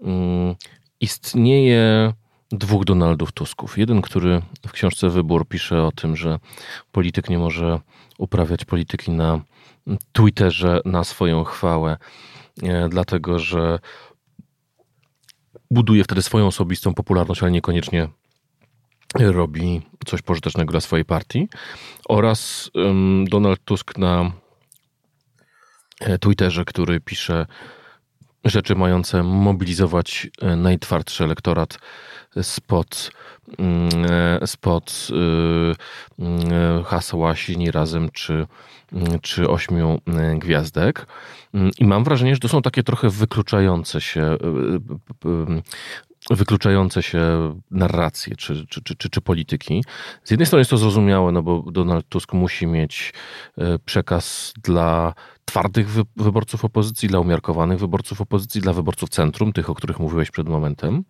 um, 0.01 0.55
istnieje 1.01 2.13
dwóch 2.53 2.85
Donaldów 2.85 3.33
Tusków. 3.33 3.79
Jeden, 3.79 4.03
który 4.03 4.43
w 4.67 4.73
książce 4.73 5.11
Wybór 5.11 5.49
pisze 5.49 5.83
o 5.83 5.93
tym, 5.93 6.17
że 6.17 6.39
polityk 6.93 7.29
nie 7.29 7.39
może 7.39 7.81
uprawiać 8.19 8.65
polityki 8.65 9.11
na 9.11 9.41
Twitterze 10.13 10.81
na 10.85 11.05
swoją 11.05 11.45
chwałę, 11.45 11.97
e, 12.63 12.89
dlatego 12.89 13.39
że 13.39 13.79
buduje 15.71 16.05
wtedy 16.05 16.23
swoją 16.23 16.47
osobistą 16.47 16.95
popularność, 16.95 17.43
ale 17.43 17.51
niekoniecznie 17.51 18.09
robi 19.21 19.83
coś 20.07 20.23
pożytecznego 20.23 20.71
dla 20.71 20.81
swojej 20.81 21.05
partii. 21.05 21.49
Oraz 22.09 22.71
Donald 23.25 23.65
Tusk 23.65 23.99
na 23.99 24.33
e, 26.01 26.19
Twitterze, 26.19 26.65
który 26.65 27.01
pisze 27.01 27.47
rzeczy 28.45 28.75
mające 28.75 29.23
mobilizować 29.23 30.29
e, 30.41 30.57
najtwardszy 30.57 31.25
elektorat 31.25 31.79
spod, 32.43 33.11
mm, 33.59 33.89
e, 34.43 34.47
spod 34.47 35.09
hasła 36.85 37.37
Silni 37.37 37.71
Razem 37.71 38.09
czy, 38.13 38.47
mm, 38.93 39.21
czy 39.21 39.49
Ośmiu 39.49 40.01
Gwiazdek. 40.37 41.07
Mm, 41.55 41.71
I 41.79 41.85
mam 41.85 42.05
wrażenie, 42.05 42.35
że 42.35 42.41
to 42.41 42.49
są 42.49 42.63
takie 42.63 42.83
trochę 42.83 43.09
wykluczające 43.09 44.01
się 44.01 44.37
wykluczające 46.37 47.03
się 47.03 47.21
narracje 47.71 48.37
czy, 48.37 48.67
czy, 48.67 48.83
czy, 48.83 49.11
czy, 49.11 49.21
polityki. 49.21 49.85
Z 50.25 50.31
jednej 50.31 50.47
strony 50.47 50.61
jest 50.61 50.71
to 50.71 50.77
zrozumiałe, 50.77 51.33
no 51.33 51.43
bo 51.43 51.65
Donald 51.73 52.09
Tusk 52.09 52.33
musi 52.33 52.67
mieć 52.67 53.13
e, 53.59 53.79
przekaz 53.79 54.55
dla 54.63 55.15
twardych 55.45 55.89
wyborców 56.17 56.65
opozycji, 56.65 57.09
dla 57.09 57.21
umiarkowanych 57.21 57.79
wyborców 57.79 58.21
opozycji, 58.21 58.61
dla 58.61 58.73
wyborców 58.73 59.09
centrum, 59.09 59.53
tych, 59.53 59.71
o 59.71 59.75
których 59.75 59.99
mówiłeś 59.99 60.31
przed 60.31 60.49
momentem, 60.49 61.05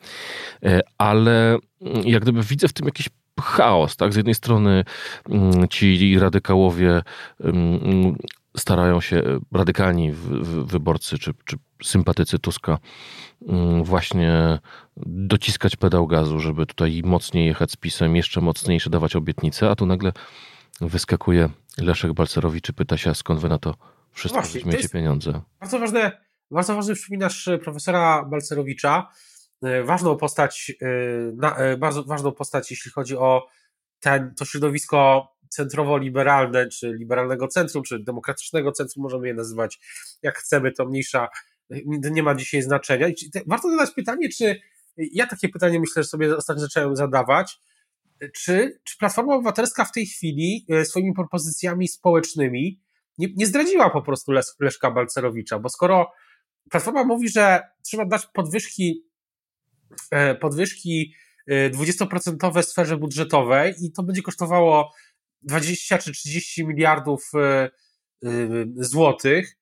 e, 0.62 0.80
ale 0.98 1.58
mm, 1.80 2.02
jak 2.04 2.22
gdyby 2.22 2.42
widzę 2.42 2.68
w 2.68 2.72
tym 2.72 2.86
jakiś 2.86 3.08
chaos, 3.40 3.96
tak? 3.96 4.12
Z 4.12 4.16
jednej 4.16 4.34
strony 4.34 4.84
mm, 5.28 5.68
ci 5.68 6.18
radykałowie 6.18 7.02
mm, 7.40 8.16
starają 8.56 9.00
się, 9.00 9.22
radykalni 9.52 10.12
wyborcy 10.64 11.18
czy, 11.18 11.32
czy 11.44 11.56
sympatycy 11.84 12.38
Tuska 12.38 12.78
Mm, 13.48 13.84
właśnie 13.84 14.58
dociskać 15.06 15.76
pedał 15.76 16.06
gazu, 16.06 16.40
żeby 16.40 16.66
tutaj 16.66 17.02
mocniej 17.04 17.46
jechać 17.46 17.70
z 17.72 17.76
pisem, 17.76 18.16
jeszcze 18.16 18.40
mocniejsze 18.40 18.90
dawać 18.90 19.16
obietnice, 19.16 19.70
a 19.70 19.74
tu 19.74 19.86
nagle 19.86 20.12
wyskakuje 20.80 21.48
Leszek 21.78 22.12
Balcerowicz 22.12 22.68
i 22.68 22.72
pyta 22.72 22.96
się, 22.96 23.14
skąd 23.14 23.40
wy 23.40 23.48
na 23.48 23.58
to 23.58 23.74
wszystko 24.12 24.40
Właśnie, 24.40 24.60
weźmiecie 24.60 24.88
pieniądze. 24.88 25.40
Bardzo 25.60 25.78
ważne, 25.78 26.12
bardzo 26.50 26.74
ważny 26.74 26.94
przypominasz 26.94 27.48
e, 27.48 27.58
profesora 27.58 28.24
Balcerowicza, 28.24 29.08
e, 29.62 29.82
ważną 29.82 30.16
postać, 30.16 30.72
e, 31.40 31.76
bardzo 31.76 32.04
ważną 32.04 32.32
postać, 32.32 32.70
jeśli 32.70 32.90
chodzi 32.90 33.16
o 33.16 33.46
ten, 34.00 34.34
to 34.34 34.44
środowisko 34.44 35.28
centrowo-liberalne, 35.48 36.68
czy 36.68 36.92
liberalnego 36.92 37.48
centrum, 37.48 37.82
czy 37.82 37.98
demokratycznego 37.98 38.72
centrum, 38.72 39.02
możemy 39.02 39.28
je 39.28 39.34
nazywać 39.34 39.80
jak 40.22 40.38
chcemy, 40.38 40.72
to 40.72 40.86
mniejsza 40.86 41.28
nie 41.86 42.22
ma 42.22 42.34
dzisiaj 42.34 42.62
znaczenia. 42.62 43.08
I 43.08 43.14
warto 43.46 43.70
zadać 43.70 43.90
pytanie, 43.90 44.28
czy 44.28 44.60
ja 44.96 45.26
takie 45.26 45.48
pytanie 45.48 45.80
myślę, 45.80 46.02
że 46.02 46.08
sobie 46.08 46.36
ostatnio 46.36 46.62
zacząłem 46.62 46.96
zadawać, 46.96 47.60
czy, 48.34 48.80
czy 48.84 48.98
Platforma 48.98 49.34
Obywatelska 49.34 49.84
w 49.84 49.92
tej 49.92 50.06
chwili 50.06 50.66
e, 50.70 50.84
swoimi 50.84 51.12
propozycjami 51.12 51.88
społecznymi 51.88 52.80
nie, 53.18 53.28
nie 53.36 53.46
zdradziła 53.46 53.90
po 53.90 54.02
prostu 54.02 54.32
Leszka 54.60 54.90
Balcerowicza, 54.90 55.58
bo 55.58 55.68
skoro 55.68 56.12
Platforma 56.70 57.04
mówi, 57.04 57.28
że 57.28 57.60
trzeba 57.82 58.06
dać 58.06 58.26
podwyżki, 58.26 59.06
e, 60.10 60.34
podwyżki 60.34 61.14
20% 61.50 62.58
e, 62.58 62.62
w 62.62 62.66
sferze 62.66 62.96
budżetowej 62.96 63.74
i 63.82 63.92
to 63.92 64.02
będzie 64.02 64.22
kosztowało 64.22 64.92
20 65.42 65.98
czy 65.98 66.12
30 66.12 66.66
miliardów 66.66 67.30
złotych, 68.76 69.56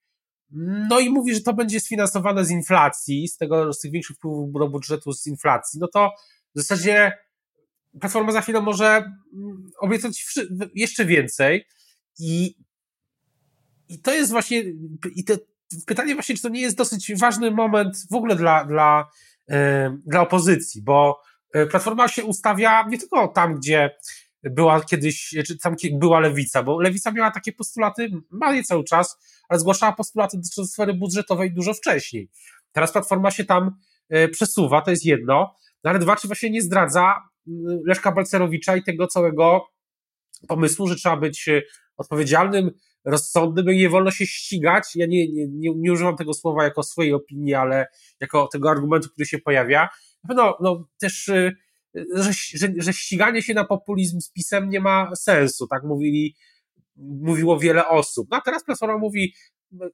no 0.89 1.01
i 1.01 1.11
mówi, 1.11 1.35
że 1.35 1.41
to 1.41 1.55
będzie 1.55 1.81
sfinansowane 1.81 2.45
z 2.45 2.51
inflacji, 2.51 3.29
z 3.29 3.37
tego, 3.37 3.73
z 3.73 3.81
tych 3.81 3.93
większych 3.93 4.17
wpływów 4.17 4.53
do 4.53 4.69
budżetu 4.69 5.13
z 5.13 5.27
inflacji, 5.27 5.81
no 5.81 5.89
to 5.89 6.11
w 6.55 6.61
zasadzie 6.61 7.13
Platforma 8.01 8.33
za 8.33 8.41
chwilę 8.41 8.61
może 8.61 8.87
mm, 8.87 9.71
obiecać 9.81 10.25
jeszcze 10.75 11.05
więcej. 11.05 11.67
I, 12.19 12.55
i 13.89 14.01
to 14.01 14.15
jest 14.15 14.31
właśnie, 14.31 14.65
i 15.15 15.25
te, 15.25 15.39
pytanie 15.87 16.15
właśnie, 16.15 16.37
czy 16.37 16.43
to 16.43 16.49
nie 16.49 16.61
jest 16.61 16.77
dosyć 16.77 17.13
ważny 17.19 17.51
moment 17.51 17.97
w 18.11 18.15
ogóle 18.15 18.37
dla, 18.37 18.65
dla, 18.65 19.11
yy, 19.49 19.57
dla 20.07 20.21
opozycji, 20.21 20.83
bo 20.83 21.21
e, 21.53 21.67
Platforma 21.67 22.09
się 22.09 22.25
ustawia 22.25 22.87
nie 22.89 22.99
tylko 22.99 23.29
tam, 23.29 23.55
gdzie 23.55 23.91
była 24.43 24.81
kiedyś, 24.81 25.35
czy 25.47 25.59
tam 25.59 25.77
była 25.93 26.21
lewica, 26.21 26.63
bo 26.63 26.81
lewica 26.81 27.13
miała 27.13 27.31
takie 27.31 27.53
postulaty, 27.53 28.11
ma 28.31 28.55
je 28.55 28.63
cały 28.63 28.85
czas, 28.85 29.19
ale 29.49 29.61
zgłaszała 29.61 29.93
postulaty 29.93 30.37
dotyczące 30.37 30.73
sfery 30.73 30.95
budżetowej 30.95 31.53
dużo 31.53 31.75
wcześniej. 31.75 32.31
Teraz 32.73 32.93
Platforma 32.93 33.31
się 33.31 33.45
tam 33.45 33.71
e, 34.09 34.29
przesuwa, 34.29 34.83
to 34.83 34.91
jest 34.91 35.05
jedno, 35.05 35.55
no 35.85 35.91
ale 35.91 35.99
dwa, 35.99 36.17
czy 36.17 36.27
właśnie 36.27 36.51
nie 36.51 36.63
zdradza 36.63 37.15
mm, 37.49 37.79
Leszka 37.87 38.13
Balcerowicza 38.13 38.77
i 38.77 38.83
tego 38.83 39.07
całego 39.07 39.67
pomysłu, 40.49 40.89
że 40.89 40.97
trzeba 40.97 41.17
być 41.17 41.49
e, 41.49 41.63
odpowiedzialnym, 41.97 42.71
rozsądnym 43.05 43.71
i 43.71 43.77
nie 43.77 43.89
wolno 43.89 44.11
się 44.11 44.27
ścigać. 44.27 44.97
Ja 44.97 45.07
nie, 45.07 45.29
nie, 45.29 45.49
nie, 45.49 45.71
nie 45.77 45.93
używam 45.93 46.17
tego 46.17 46.35
słowa 46.35 46.65
jako 46.65 46.83
swojej 46.83 47.13
opinii, 47.13 47.55
ale 47.55 47.87
jako 48.21 48.49
tego 48.53 48.71
argumentu, 48.71 49.09
który 49.09 49.27
się 49.27 49.39
pojawia. 49.39 49.89
Pewno 50.29 50.57
no, 50.61 50.89
też 51.01 51.29
e, 51.29 51.53
że, 51.95 52.33
że, 52.33 52.69
że 52.77 52.93
ściganie 52.93 53.43
się 53.43 53.55
na 53.55 53.65
populizm 53.65 54.21
z 54.21 54.31
pisem 54.31 54.69
nie 54.69 54.81
ma 54.81 55.11
sensu, 55.17 55.67
tak 55.67 55.83
mówili, 55.85 56.37
mówiło 56.97 57.59
wiele 57.59 57.89
osób. 57.89 58.29
No 58.31 58.37
a 58.37 58.41
teraz 58.41 58.65
Platforma 58.65 58.99
mówi, 58.99 59.35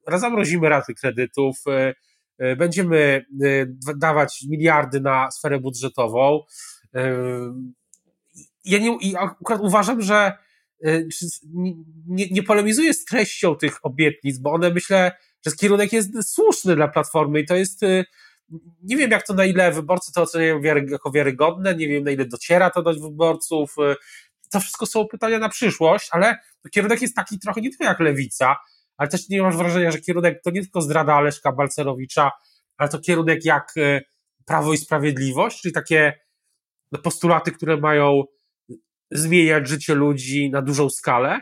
zamrozimy 0.06 0.68
raty 0.68 0.94
kredytów, 0.94 1.56
e, 1.66 1.94
e, 2.38 2.56
będziemy 2.56 3.26
e, 3.44 3.66
dawać 3.96 4.44
miliardy 4.48 5.00
na 5.00 5.30
sferę 5.30 5.60
budżetową. 5.60 6.40
Ja 8.64 8.78
nie, 8.78 9.18
akurat 9.18 9.60
uważam, 9.60 10.02
że 10.02 10.32
nie, 12.06 12.28
nie 12.30 12.42
polemizuję 12.42 12.94
z 12.94 13.04
treścią 13.04 13.56
tych 13.56 13.78
obietnic, 13.82 14.38
bo 14.38 14.52
one 14.52 14.70
myślę, 14.70 15.12
że 15.46 15.52
kierunek 15.56 15.92
jest 15.92 16.34
słuszny 16.34 16.76
dla 16.76 16.88
Platformy 16.88 17.40
i 17.40 17.46
to 17.46 17.56
jest 17.56 17.80
nie 18.82 18.96
wiem, 18.96 19.10
jak 19.10 19.26
to 19.26 19.34
na 19.34 19.44
ile 19.44 19.72
wyborcy 19.72 20.12
to 20.12 20.22
oceniają 20.22 20.62
jako 20.62 21.10
wiarygodne, 21.10 21.74
nie 21.74 21.88
wiem, 21.88 22.04
na 22.04 22.10
ile 22.10 22.24
dociera 22.24 22.70
to 22.70 22.82
do 22.82 22.94
wyborców. 22.94 23.74
Y, 23.78 23.96
to 24.50 24.60
wszystko 24.60 24.86
są 24.86 25.06
pytania 25.06 25.38
na 25.38 25.48
przyszłość, 25.48 26.08
ale 26.10 26.38
kierunek 26.72 27.02
jest 27.02 27.16
taki 27.16 27.38
trochę 27.38 27.60
nie 27.60 27.70
tylko 27.70 27.84
jak 27.84 28.00
lewica, 28.00 28.56
ale 28.96 29.08
też 29.08 29.28
nie 29.28 29.42
masz 29.42 29.56
wrażenia, 29.56 29.90
że 29.90 29.98
kierunek 29.98 30.42
to 30.42 30.50
nie 30.50 30.60
tylko 30.62 30.80
zdrada 30.80 31.20
Leszka 31.20 31.52
Balcerowicza, 31.52 32.30
ale 32.76 32.88
to 32.88 32.98
kierunek 32.98 33.44
jak 33.44 33.76
y, 33.76 34.02
Prawo 34.44 34.72
i 34.72 34.78
Sprawiedliwość, 34.78 35.60
czyli 35.60 35.74
takie 35.74 36.20
no, 36.92 36.98
postulaty, 36.98 37.52
które 37.52 37.76
mają 37.76 38.22
zmieniać 39.10 39.68
życie 39.68 39.94
ludzi 39.94 40.50
na 40.50 40.62
dużą 40.62 40.90
skalę. 40.90 41.40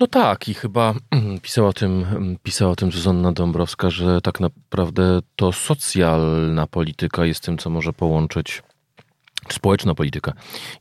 No 0.00 0.06
tak, 0.06 0.48
i 0.48 0.54
chyba 0.54 0.94
pisała 1.42 1.68
o 1.68 1.72
tym, 1.72 2.06
pisała 2.42 2.70
o 2.70 2.76
tym 2.76 2.92
Zuzanna 2.92 3.32
Dąbrowska, 3.32 3.90
że 3.90 4.20
tak 4.20 4.40
naprawdę 4.40 5.20
to 5.36 5.52
socjalna 5.52 6.66
polityka 6.66 7.24
jest 7.24 7.42
tym, 7.42 7.58
co 7.58 7.70
może 7.70 7.92
połączyć 7.92 8.62
społeczna 9.52 9.94
polityka 9.94 10.32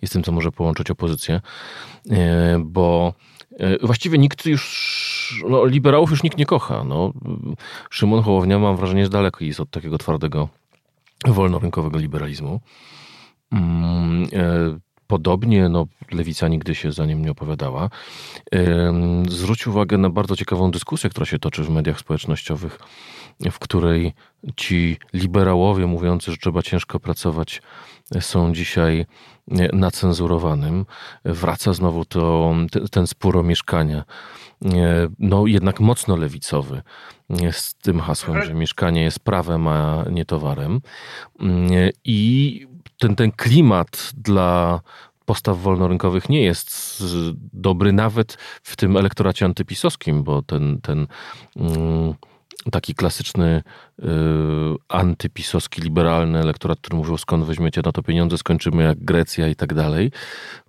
jest 0.02 0.14
tym, 0.14 0.24
co 0.24 0.32
może 0.32 0.52
połączyć 0.52 0.92
opozycję, 0.92 1.42
e, 2.12 2.60
bo 2.66 3.14
e, 3.60 3.86
właściwie 3.86 4.18
nikt 4.18 4.46
już, 4.46 5.44
no, 5.50 5.66
liberałów 5.66 6.12
już 6.12 6.24
nikt 6.24 6.38
nie 6.38 6.46
kocha. 6.46 6.84
No, 6.84 7.14
Szymon 7.90 8.24
Hołownia, 8.24 8.60
mam 8.60 8.78
wrażenie, 8.78 9.04
że 9.04 9.10
daleko 9.10 9.46
jest 9.46 9.60
od 9.60 9.70
takiego 9.70 9.98
twardego, 9.98 10.50
wolnorynkowego 11.28 12.00
liberalizmu. 12.00 12.60
E, 15.08 15.10
podobnie, 15.10 15.70
no, 15.70 15.88
lewica 16.12 16.48
nigdy 16.48 16.76
się 16.76 16.92
za 16.92 17.06
nim 17.06 17.26
nie 17.26 17.32
opowiadała, 17.32 17.90
zwrócił 19.30 19.72
uwagę 19.72 19.98
na 19.98 20.10
bardzo 20.10 20.36
ciekawą 20.36 20.72
dyskusję, 20.72 21.10
która 21.10 21.26
się 21.26 21.40
toczy 21.40 21.64
w 21.64 21.70
mediach 21.70 22.00
społecznościowych, 22.00 22.80
w 23.52 23.60
której 23.60 24.14
ci 24.56 24.98
liberałowie 25.14 25.88
mówiący, 25.88 26.32
że 26.32 26.38
trzeba 26.38 26.62
ciężko 26.62 27.00
pracować, 27.00 27.62
są 28.20 28.54
dzisiaj 28.54 29.06
na 29.74 29.92
cenzurowanym. 29.92 30.86
Wraca 31.26 31.74
znowu 31.74 32.06
to, 32.06 32.54
ten 32.92 33.08
spór 33.08 33.38
o 33.38 33.44
mieszkania. 33.44 34.04
No 35.20 35.48
jednak 35.48 35.80
mocno 35.80 36.16
lewicowy 36.16 36.82
z 37.52 37.74
tym 37.74 38.00
hasłem, 38.00 38.44
że 38.44 38.54
mieszkanie 38.54 39.02
jest 39.04 39.20
prawem, 39.20 39.68
a 39.68 40.06
nie 40.12 40.26
towarem. 40.26 40.82
I 42.04 42.68
ten, 43.00 43.16
ten 43.16 43.32
klimat 43.32 44.12
dla 44.16 44.82
postaw 45.26 45.58
wolnorynkowych 45.60 46.30
nie 46.30 46.44
jest 46.44 47.04
dobry 47.54 47.94
nawet 47.94 48.38
w 48.64 48.76
tym 48.76 48.98
elektoracie 48.98 49.46
antypisowskim, 49.46 50.24
bo 50.24 50.42
ten, 50.42 50.82
ten 50.82 51.08
mm, 51.56 52.14
taki 52.72 52.96
klasyczny 52.96 53.64
y, 54.00 54.04
antypisowski, 54.88 55.82
liberalny 55.82 56.40
elektorat, 56.40 56.80
który 56.80 56.98
mówił 56.98 57.18
skąd 57.18 57.46
weźmiecie 57.46 57.82
na 57.86 57.92
to 57.92 58.04
pieniądze, 58.04 58.38
skończymy 58.38 58.84
jak 58.84 59.00
Grecja 59.00 59.48
i 59.48 59.56
tak 59.56 59.74
dalej, 59.74 60.12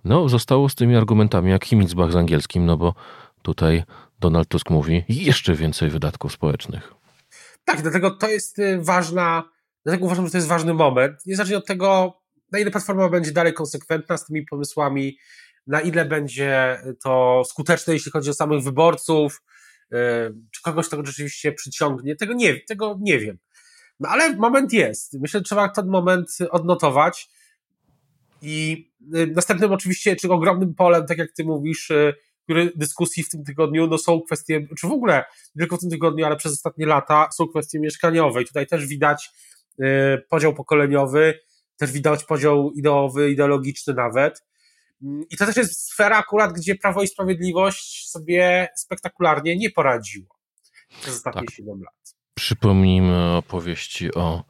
no 0.05 0.29
zostało 0.29 0.69
z 0.69 0.75
tymi 0.75 0.95
argumentami 0.95 1.51
jak 1.51 1.65
Himmelsbach 1.65 2.11
z 2.11 2.15
angielskim, 2.15 2.65
no 2.65 2.77
bo 2.77 2.93
tutaj 3.41 3.83
Donald 4.19 4.47
Tusk 4.47 4.69
mówi 4.69 5.03
jeszcze 5.09 5.55
więcej 5.55 5.89
wydatków 5.89 6.33
społecznych. 6.33 6.93
Tak, 7.65 7.81
dlatego 7.81 8.11
to 8.11 8.27
jest 8.27 8.59
y, 8.59 8.83
ważna, 8.83 9.43
dlatego 9.89 10.05
uważam, 10.05 10.25
że 10.25 10.31
to 10.31 10.37
jest 10.37 10.47
ważny 10.47 10.73
moment, 10.73 11.25
niezależnie 11.25 11.57
od 11.57 11.65
tego, 11.65 12.19
na 12.51 12.59
ile 12.59 12.71
Platforma 12.71 13.09
będzie 13.09 13.31
dalej 13.31 13.53
konsekwentna 13.53 14.17
z 14.17 14.25
tymi 14.25 14.45
pomysłami, 14.45 15.17
na 15.67 15.81
ile 15.81 16.05
będzie 16.05 16.81
to 17.03 17.43
skuteczne, 17.45 17.93
jeśli 17.93 18.11
chodzi 18.11 18.29
o 18.29 18.33
samych 18.33 18.63
wyborców, 18.63 19.41
yy, 19.91 19.99
czy 20.51 20.61
kogoś 20.61 20.89
to 20.89 21.05
rzeczywiście 21.05 21.51
przyciągnie, 21.51 22.15
tego 22.15 22.33
nie, 22.33 22.59
tego 22.59 22.97
nie 23.01 23.19
wiem. 23.19 23.37
No 23.99 24.09
ale 24.09 24.35
moment 24.35 24.73
jest. 24.73 25.13
Myślę, 25.19 25.39
że 25.39 25.43
trzeba 25.43 25.69
ten 25.69 25.87
moment 25.87 26.29
odnotować. 26.49 27.29
I 28.41 28.87
yy, 29.11 29.27
następnym 29.27 29.71
oczywiście, 29.71 30.15
czy 30.15 30.31
ogromnym 30.31 30.75
polem, 30.75 31.05
tak 31.07 31.17
jak 31.17 31.31
ty 31.31 31.43
mówisz, 31.43 31.89
yy, 31.89 32.13
który 32.43 32.71
dyskusji 32.75 33.23
w 33.23 33.29
tym 33.29 33.43
tygodniu, 33.43 33.87
no 33.87 33.97
są 33.97 34.21
kwestie, 34.21 34.67
czy 34.79 34.87
w 34.87 34.91
ogóle 34.91 35.25
nie 35.55 35.59
tylko 35.59 35.77
w 35.77 35.79
tym 35.79 35.89
tygodniu, 35.89 36.25
ale 36.25 36.35
przez 36.35 36.53
ostatnie 36.53 36.85
lata 36.85 37.29
są 37.31 37.47
kwestie 37.47 37.79
mieszkaniowe. 37.79 38.41
I 38.41 38.45
tutaj 38.45 38.67
też 38.67 38.85
widać 38.85 39.29
podział 40.29 40.53
pokoleniowy, 40.53 41.39
też 41.77 41.91
widać 41.91 42.23
podział 42.23 42.71
ideowy, 42.71 43.31
ideologiczny 43.31 43.93
nawet. 43.93 44.43
I 45.29 45.37
to 45.37 45.45
też 45.45 45.55
jest 45.55 45.91
sfera 45.91 46.17
akurat, 46.17 46.53
gdzie 46.53 46.75
Prawo 46.75 47.03
i 47.03 47.07
Sprawiedliwość 47.07 48.09
sobie 48.09 48.67
spektakularnie 48.75 49.57
nie 49.57 49.69
poradziło 49.69 50.39
przez 51.01 51.15
ostatnie 51.15 51.41
tak. 51.41 51.55
7 51.55 51.81
lat. 51.81 52.15
Przypomnijmy 52.33 53.35
opowieści 53.35 54.13
o 54.13 54.43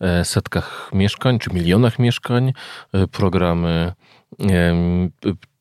e, 0.00 0.24
setkach 0.24 0.90
mieszkań, 0.92 1.38
czy 1.38 1.50
milionach 1.50 1.98
mieszkań, 1.98 2.52
e, 2.92 3.06
programy 3.06 3.92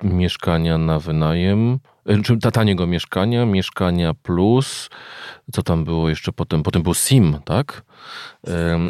mieszkania 0.03 0.77
na 0.77 1.00
wynajem, 1.00 1.79
e, 2.05 2.22
czy 2.22 2.38
taniego 2.53 2.88
mieszkania, 2.88 3.45
mieszkania 3.45 4.13
plus, 4.13 4.89
co 5.51 5.63
tam 5.63 5.84
było 5.84 6.10
jeszcze 6.10 6.31
potem? 6.31 6.63
Potem 6.63 6.84
był 6.84 6.93
SIM, 6.93 7.38
tak? 7.45 7.86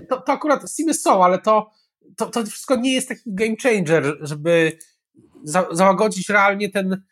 To, 0.10 0.22
to 0.22 0.32
akurat 0.32 0.72
SIMy 0.72 0.94
są, 0.94 1.24
ale 1.24 1.39
to 1.39 1.70
to, 2.17 2.25
to 2.25 2.46
wszystko 2.46 2.75
nie 2.75 2.94
jest 2.94 3.10
taki 3.10 3.22
game 3.25 3.55
changer, 3.63 4.17
żeby 4.22 4.77
za, 5.44 5.67
załagodzić 5.72 6.29
realnie 6.29 6.70
ten 6.70 7.03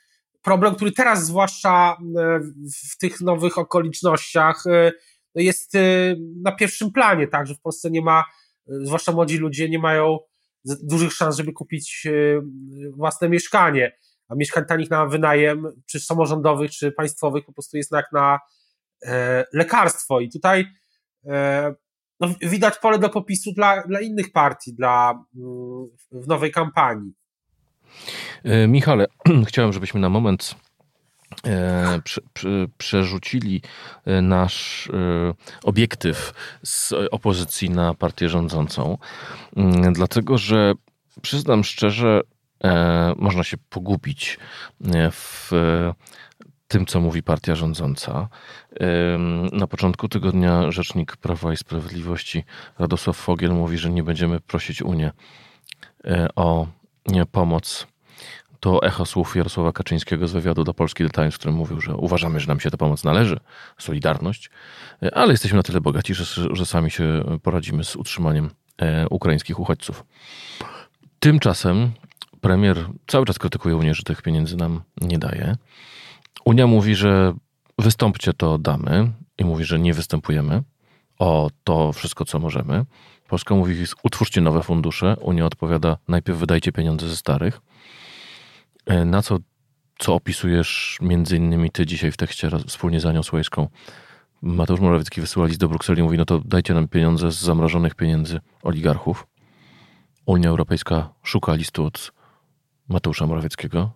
problem, 0.41 0.75
który 0.75 0.91
teraz, 0.91 1.25
zwłaszcza 1.25 1.97
e, 2.17 2.39
w 2.93 2.97
tych 2.97 3.21
nowych 3.21 3.57
okolicznościach, 3.57 4.63
e, 4.67 4.91
jest 5.35 5.73
na 6.41 6.51
pierwszym 6.51 6.91
planie, 6.91 7.27
tak, 7.27 7.47
że 7.47 7.55
w 7.55 7.61
Polsce 7.61 7.91
nie 7.91 8.01
ma, 8.01 8.23
zwłaszcza 8.67 9.11
młodzi 9.11 9.37
ludzie 9.37 9.69
nie 9.69 9.79
mają 9.79 10.19
dużych 10.65 11.13
szans, 11.13 11.37
żeby 11.37 11.53
kupić 11.53 12.07
własne 12.91 13.29
mieszkanie, 13.29 13.97
a 14.27 14.35
mieszkań 14.35 14.65
tanich 14.65 14.89
na 14.89 15.05
wynajem, 15.05 15.67
czy 15.85 15.99
samorządowych, 15.99 16.71
czy 16.71 16.91
państwowych, 16.91 17.45
po 17.45 17.53
prostu 17.53 17.77
jest 17.77 17.91
jak 17.91 18.11
na 18.11 18.39
lekarstwo. 19.53 20.19
I 20.19 20.29
tutaj 20.29 20.65
no, 22.19 22.33
widać 22.41 22.79
pole 22.79 22.99
do 22.99 23.09
popisu 23.09 23.53
dla, 23.53 23.83
dla 23.87 24.01
innych 24.01 24.31
partii 24.31 24.73
dla, 24.73 25.25
mm, 25.35 25.87
w 26.11 26.27
nowej 26.27 26.51
kampanii. 26.51 27.13
E, 28.43 28.67
Michale, 28.67 29.07
chciałem, 29.47 29.73
żebyśmy 29.73 29.99
na 29.99 30.09
moment 30.09 30.55
e, 30.55 30.72
prze, 32.03 32.21
prze, 32.33 32.49
przerzucili 32.77 33.61
e, 34.05 34.21
nasz 34.21 34.89
obiektyw 35.63 36.33
z 36.63 36.93
opozycji 37.11 37.69
na 37.69 37.93
partię 37.93 38.29
rządzącą, 38.29 38.97
mm, 39.55 39.93
dlatego 39.93 40.37
że 40.37 40.73
przyznam 41.21 41.63
szczerze, 41.63 42.21
można 43.17 43.43
się 43.43 43.57
pogubić 43.69 44.39
w 45.11 45.51
tym, 46.73 46.85
co 46.85 47.01
mówi 47.01 47.23
partia 47.23 47.55
rządząca. 47.55 48.29
Na 49.51 49.67
początku 49.67 50.09
tygodnia 50.09 50.71
rzecznik 50.71 51.17
Prawa 51.17 51.53
i 51.53 51.57
Sprawiedliwości 51.57 52.43
Radosław 52.79 53.17
Fogiel 53.17 53.51
mówi, 53.51 53.77
że 53.77 53.89
nie 53.89 54.03
będziemy 54.03 54.39
prosić 54.39 54.81
Unię 54.81 55.11
e, 56.05 56.27
o 56.35 56.67
pomoc. 57.31 57.87
To 58.63 58.83
echo 58.83 59.05
słów 59.05 59.35
Jarosława 59.35 59.71
Kaczyńskiego 59.71 60.27
z 60.27 60.31
wywiadu 60.31 60.63
do 60.63 60.73
Polski 60.73 61.03
The 61.03 61.09
Times, 61.09 61.35
w 61.35 61.37
którym 61.37 61.55
mówił, 61.55 61.81
że 61.81 61.95
uważamy, 61.95 62.39
że 62.39 62.47
nam 62.47 62.59
się 62.59 62.71
ta 62.71 62.77
pomoc 62.77 63.03
należy, 63.03 63.39
solidarność, 63.77 64.49
e, 65.03 65.15
ale 65.15 65.31
jesteśmy 65.31 65.57
na 65.57 65.63
tyle 65.63 65.81
bogaci, 65.81 66.13
że, 66.13 66.25
że 66.51 66.65
sami 66.65 66.91
się 66.91 67.23
poradzimy 67.41 67.83
z 67.83 67.95
utrzymaniem 67.95 68.49
e, 68.77 69.07
ukraińskich 69.09 69.59
uchodźców. 69.59 70.05
Tymczasem 71.19 71.91
premier 72.41 72.85
cały 73.07 73.25
czas 73.25 73.39
krytykuje 73.39 73.75
Unię, 73.75 73.93
że 73.95 74.03
tych 74.03 74.21
pieniędzy 74.21 74.57
nam 74.57 74.81
nie 75.01 75.19
daje. 75.19 75.55
Unia 76.45 76.67
mówi, 76.67 76.95
że 76.95 77.33
wystąpcie, 77.79 78.33
to 78.33 78.57
damy 78.57 79.11
i 79.37 79.45
mówi, 79.45 79.65
że 79.65 79.79
nie 79.79 79.93
występujemy 79.93 80.63
o 81.19 81.49
to 81.63 81.93
wszystko, 81.93 82.25
co 82.25 82.39
możemy. 82.39 82.85
Polska 83.27 83.55
mówi, 83.55 83.75
utwórzcie 84.03 84.41
nowe 84.41 84.63
fundusze. 84.63 85.15
Unia 85.21 85.45
odpowiada, 85.45 85.97
najpierw 86.07 86.39
wydajcie 86.39 86.71
pieniądze 86.71 87.09
ze 87.09 87.15
starych. 87.15 87.61
E, 88.85 89.05
na 89.05 89.21
co, 89.21 89.39
co 89.99 90.15
opisujesz 90.15 90.97
między 91.01 91.37
innymi 91.37 91.71
ty 91.71 91.85
dzisiaj 91.85 92.11
w 92.11 92.17
tekście 92.17 92.49
wspólnie 92.67 92.99
z 92.99 93.05
Anią 93.05 93.23
Słejską. 93.23 93.67
Mateusz 94.41 94.79
Morawiecki 94.79 95.21
wysyła 95.21 95.47
list 95.47 95.59
do 95.59 95.69
Brukseli 95.69 95.99
i 95.99 96.03
mówi, 96.03 96.17
no 96.17 96.25
to 96.25 96.39
dajcie 96.39 96.73
nam 96.73 96.87
pieniądze 96.87 97.31
z 97.31 97.35
zamrożonych 97.35 97.95
pieniędzy 97.95 98.39
oligarchów. 98.63 99.27
Unia 100.25 100.49
Europejska 100.49 101.13
szuka 101.23 101.53
listu 101.53 101.85
od 101.85 102.11
Mateusza 102.87 103.27
Morawieckiego. 103.27 103.91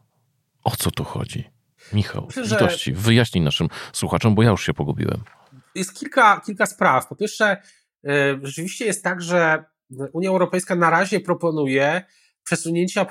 O 0.63 0.75
co 0.75 0.91
tu 0.91 1.03
chodzi? 1.03 1.49
Michał, 1.93 2.25
Myślę, 2.27 2.43
litości, 2.43 2.93
wyjaśnij 2.93 3.43
naszym 3.43 3.67
słuchaczom, 3.93 4.35
bo 4.35 4.43
ja 4.43 4.49
już 4.49 4.65
się 4.65 4.73
pogubiłem. 4.73 5.23
Jest 5.75 5.99
kilka, 5.99 6.41
kilka 6.45 6.65
spraw. 6.65 7.07
Po 7.07 7.15
pierwsze, 7.15 7.57
e, 8.05 8.39
rzeczywiście 8.43 8.85
jest 8.85 9.03
tak, 9.03 9.21
że 9.21 9.63
Unia 10.13 10.29
Europejska 10.29 10.75
na 10.75 10.89
razie 10.89 11.19
proponuje 11.19 12.03
przesunięcia 12.47 13.01
e, 13.01 13.05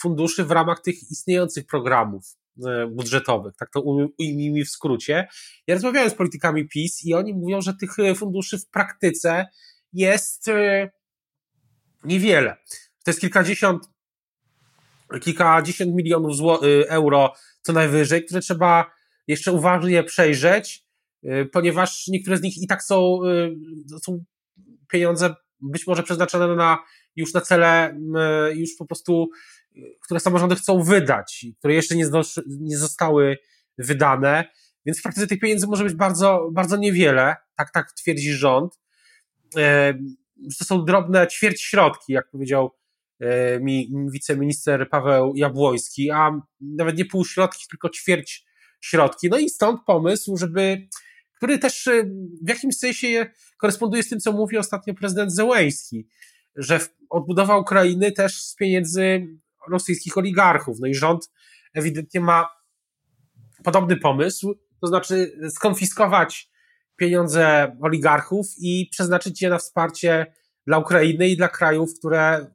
funduszy 0.00 0.44
w 0.44 0.50
ramach 0.50 0.80
tych 0.80 1.10
istniejących 1.10 1.66
programów 1.66 2.24
e, 2.66 2.86
budżetowych, 2.86 3.56
tak 3.56 3.70
to 3.70 3.80
ujmijmy 4.18 4.64
w 4.64 4.70
skrócie. 4.70 5.28
Ja 5.66 5.74
rozmawiałem 5.74 6.10
z 6.10 6.14
politykami 6.14 6.68
PiS 6.68 7.04
i 7.04 7.14
oni 7.14 7.34
mówią, 7.34 7.60
że 7.60 7.74
tych 7.74 7.90
funduszy 8.16 8.58
w 8.58 8.68
praktyce 8.68 9.46
jest 9.92 10.46
niewiele. 12.04 12.56
To 13.04 13.10
jest 13.10 13.20
kilkadziesiąt, 13.20 13.82
kilkadziesiąt 15.20 15.94
milionów 15.94 16.36
euro 16.88 17.32
co 17.62 17.72
najwyżej, 17.72 18.24
które 18.24 18.40
trzeba 18.40 18.90
jeszcze 19.26 19.52
uważnie 19.52 20.04
przejrzeć, 20.04 20.84
ponieważ 21.52 22.08
niektóre 22.08 22.36
z 22.36 22.42
nich 22.42 22.62
i 22.62 22.66
tak 22.66 22.82
są, 22.82 23.20
są 24.02 24.24
pieniądze 24.88 25.34
być 25.60 25.86
może 25.86 26.02
przeznaczone 26.02 26.56
na, 26.56 26.78
już 27.18 27.34
na 27.34 27.40
cele, 27.40 27.98
już 28.54 28.70
po 28.78 28.86
prostu, 28.86 29.30
które 30.04 30.20
samorządy 30.20 30.56
chcą 30.56 30.82
wydać, 30.82 31.46
które 31.58 31.74
jeszcze 31.74 31.96
nie, 31.96 32.06
nie 32.46 32.78
zostały 32.78 33.38
wydane, 33.78 34.44
więc 34.86 34.98
w 34.98 35.02
praktyce 35.02 35.26
tych 35.26 35.40
pieniędzy 35.40 35.66
może 35.66 35.84
być 35.84 35.94
bardzo, 35.94 36.50
bardzo 36.52 36.76
niewiele, 36.76 37.36
tak, 37.56 37.70
tak 37.70 37.92
twierdzi 37.92 38.32
rząd. 38.32 38.80
To 40.58 40.64
są 40.64 40.84
drobne 40.84 41.26
ćwierć 41.26 41.62
środki, 41.62 42.12
jak 42.12 42.30
powiedział 42.30 42.70
E, 43.20 43.60
mi 43.60 43.88
wiceminister 44.12 44.88
Paweł 44.90 45.32
Jabłoński, 45.36 46.10
a 46.10 46.40
nawet 46.60 46.98
nie 46.98 47.04
pół 47.04 47.24
środki, 47.24 47.64
tylko 47.70 47.90
ćwierć 47.90 48.46
środki. 48.80 49.28
No 49.28 49.38
i 49.38 49.48
stąd 49.48 49.80
pomysł, 49.86 50.36
żeby, 50.36 50.88
który 51.36 51.58
też 51.58 51.86
e, 51.86 52.04
w 52.42 52.48
jakimś 52.48 52.76
sensie 52.76 53.26
koresponduje 53.56 54.02
z 54.02 54.08
tym, 54.08 54.20
co 54.20 54.32
mówi 54.32 54.58
ostatnio 54.58 54.94
prezydent 54.94 55.32
Zełęński, 55.32 56.08
że 56.56 56.80
odbudowa 57.10 57.56
Ukrainy 57.56 58.12
też 58.12 58.42
z 58.42 58.54
pieniędzy 58.54 59.26
rosyjskich 59.68 60.18
oligarchów. 60.18 60.80
No 60.80 60.86
i 60.86 60.94
rząd 60.94 61.30
ewidentnie 61.74 62.20
ma 62.20 62.48
podobny 63.64 63.96
pomysł, 63.96 64.54
to 64.80 64.86
znaczy 64.86 65.32
skonfiskować 65.50 66.50
pieniądze 66.96 67.76
oligarchów 67.82 68.46
i 68.58 68.88
przeznaczyć 68.90 69.42
je 69.42 69.50
na 69.50 69.58
wsparcie 69.58 70.26
dla 70.66 70.78
Ukrainy 70.78 71.28
i 71.28 71.36
dla 71.36 71.48
krajów, 71.48 71.90
które 71.98 72.46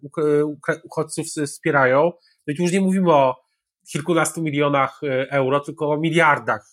uchodźców 0.84 1.26
wspierają. 1.28 2.12
No 2.48 2.54
i 2.54 2.56
tu 2.56 2.63
już 2.63 2.72
nie 2.72 2.82
mówimy 2.82 3.13
o 3.13 3.44
kilkunastu 3.92 4.42
milionach 4.42 5.00
e, 5.04 5.32
euro, 5.32 5.60
tylko 5.60 5.92
o 5.92 5.98
miliardach, 5.98 6.66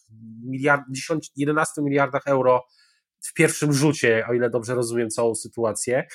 miliard, 0.45 0.83
10, 0.90 1.31
11 1.37 1.83
miliardach 1.83 2.23
euro 2.27 2.64
w 3.22 3.35
pierwszym 3.35 3.72
rzucie, 3.72 4.26
o 4.28 4.35
ile 4.35 4.50
dobrze 4.50 4.74
rozumiem 4.74 5.11
całą 5.11 5.35
sytuację. 5.35 6.06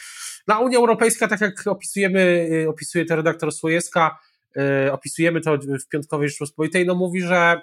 No 0.47 0.55
a 0.55 0.59
Unia 0.59 0.77
Europejska, 0.77 1.27
tak 1.27 1.41
jak 1.41 1.67
opisujemy, 1.67 2.49
e, 2.63 2.69
opisuje 2.69 3.05
to 3.05 3.15
redaktor 3.15 3.51
Słojewska, 3.51 4.19
e, 4.57 4.93
opisujemy 4.93 5.41
to 5.41 5.57
w 5.57 5.87
Piątkowej 5.87 6.29
Rzeczpospolitej, 6.29 6.85
no 6.85 6.95
mówi, 6.95 7.21
że 7.21 7.61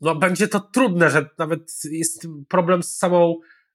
no 0.00 0.14
będzie 0.14 0.48
to 0.48 0.60
trudne, 0.60 1.10
że 1.10 1.28
nawet 1.38 1.72
jest 1.84 2.26
problem 2.48 2.82
z 2.82 2.96
samą, 2.96 3.34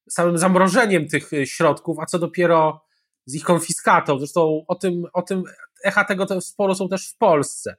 samym 0.09 0.37
zamrożeniem 0.37 1.07
tych 1.07 1.29
środków, 1.45 1.99
a 1.99 2.05
co 2.05 2.19
dopiero 2.19 2.85
z 3.25 3.35
ich 3.35 3.43
konfiskatą. 3.43 4.19
Zresztą 4.19 4.63
o 4.67 4.75
tym, 4.75 5.03
o 5.13 5.21
tym 5.21 5.43
echa 5.83 6.03
tego 6.03 6.41
sporo 6.41 6.75
są 6.75 6.89
też 6.89 7.09
w 7.09 7.17
Polsce. 7.17 7.75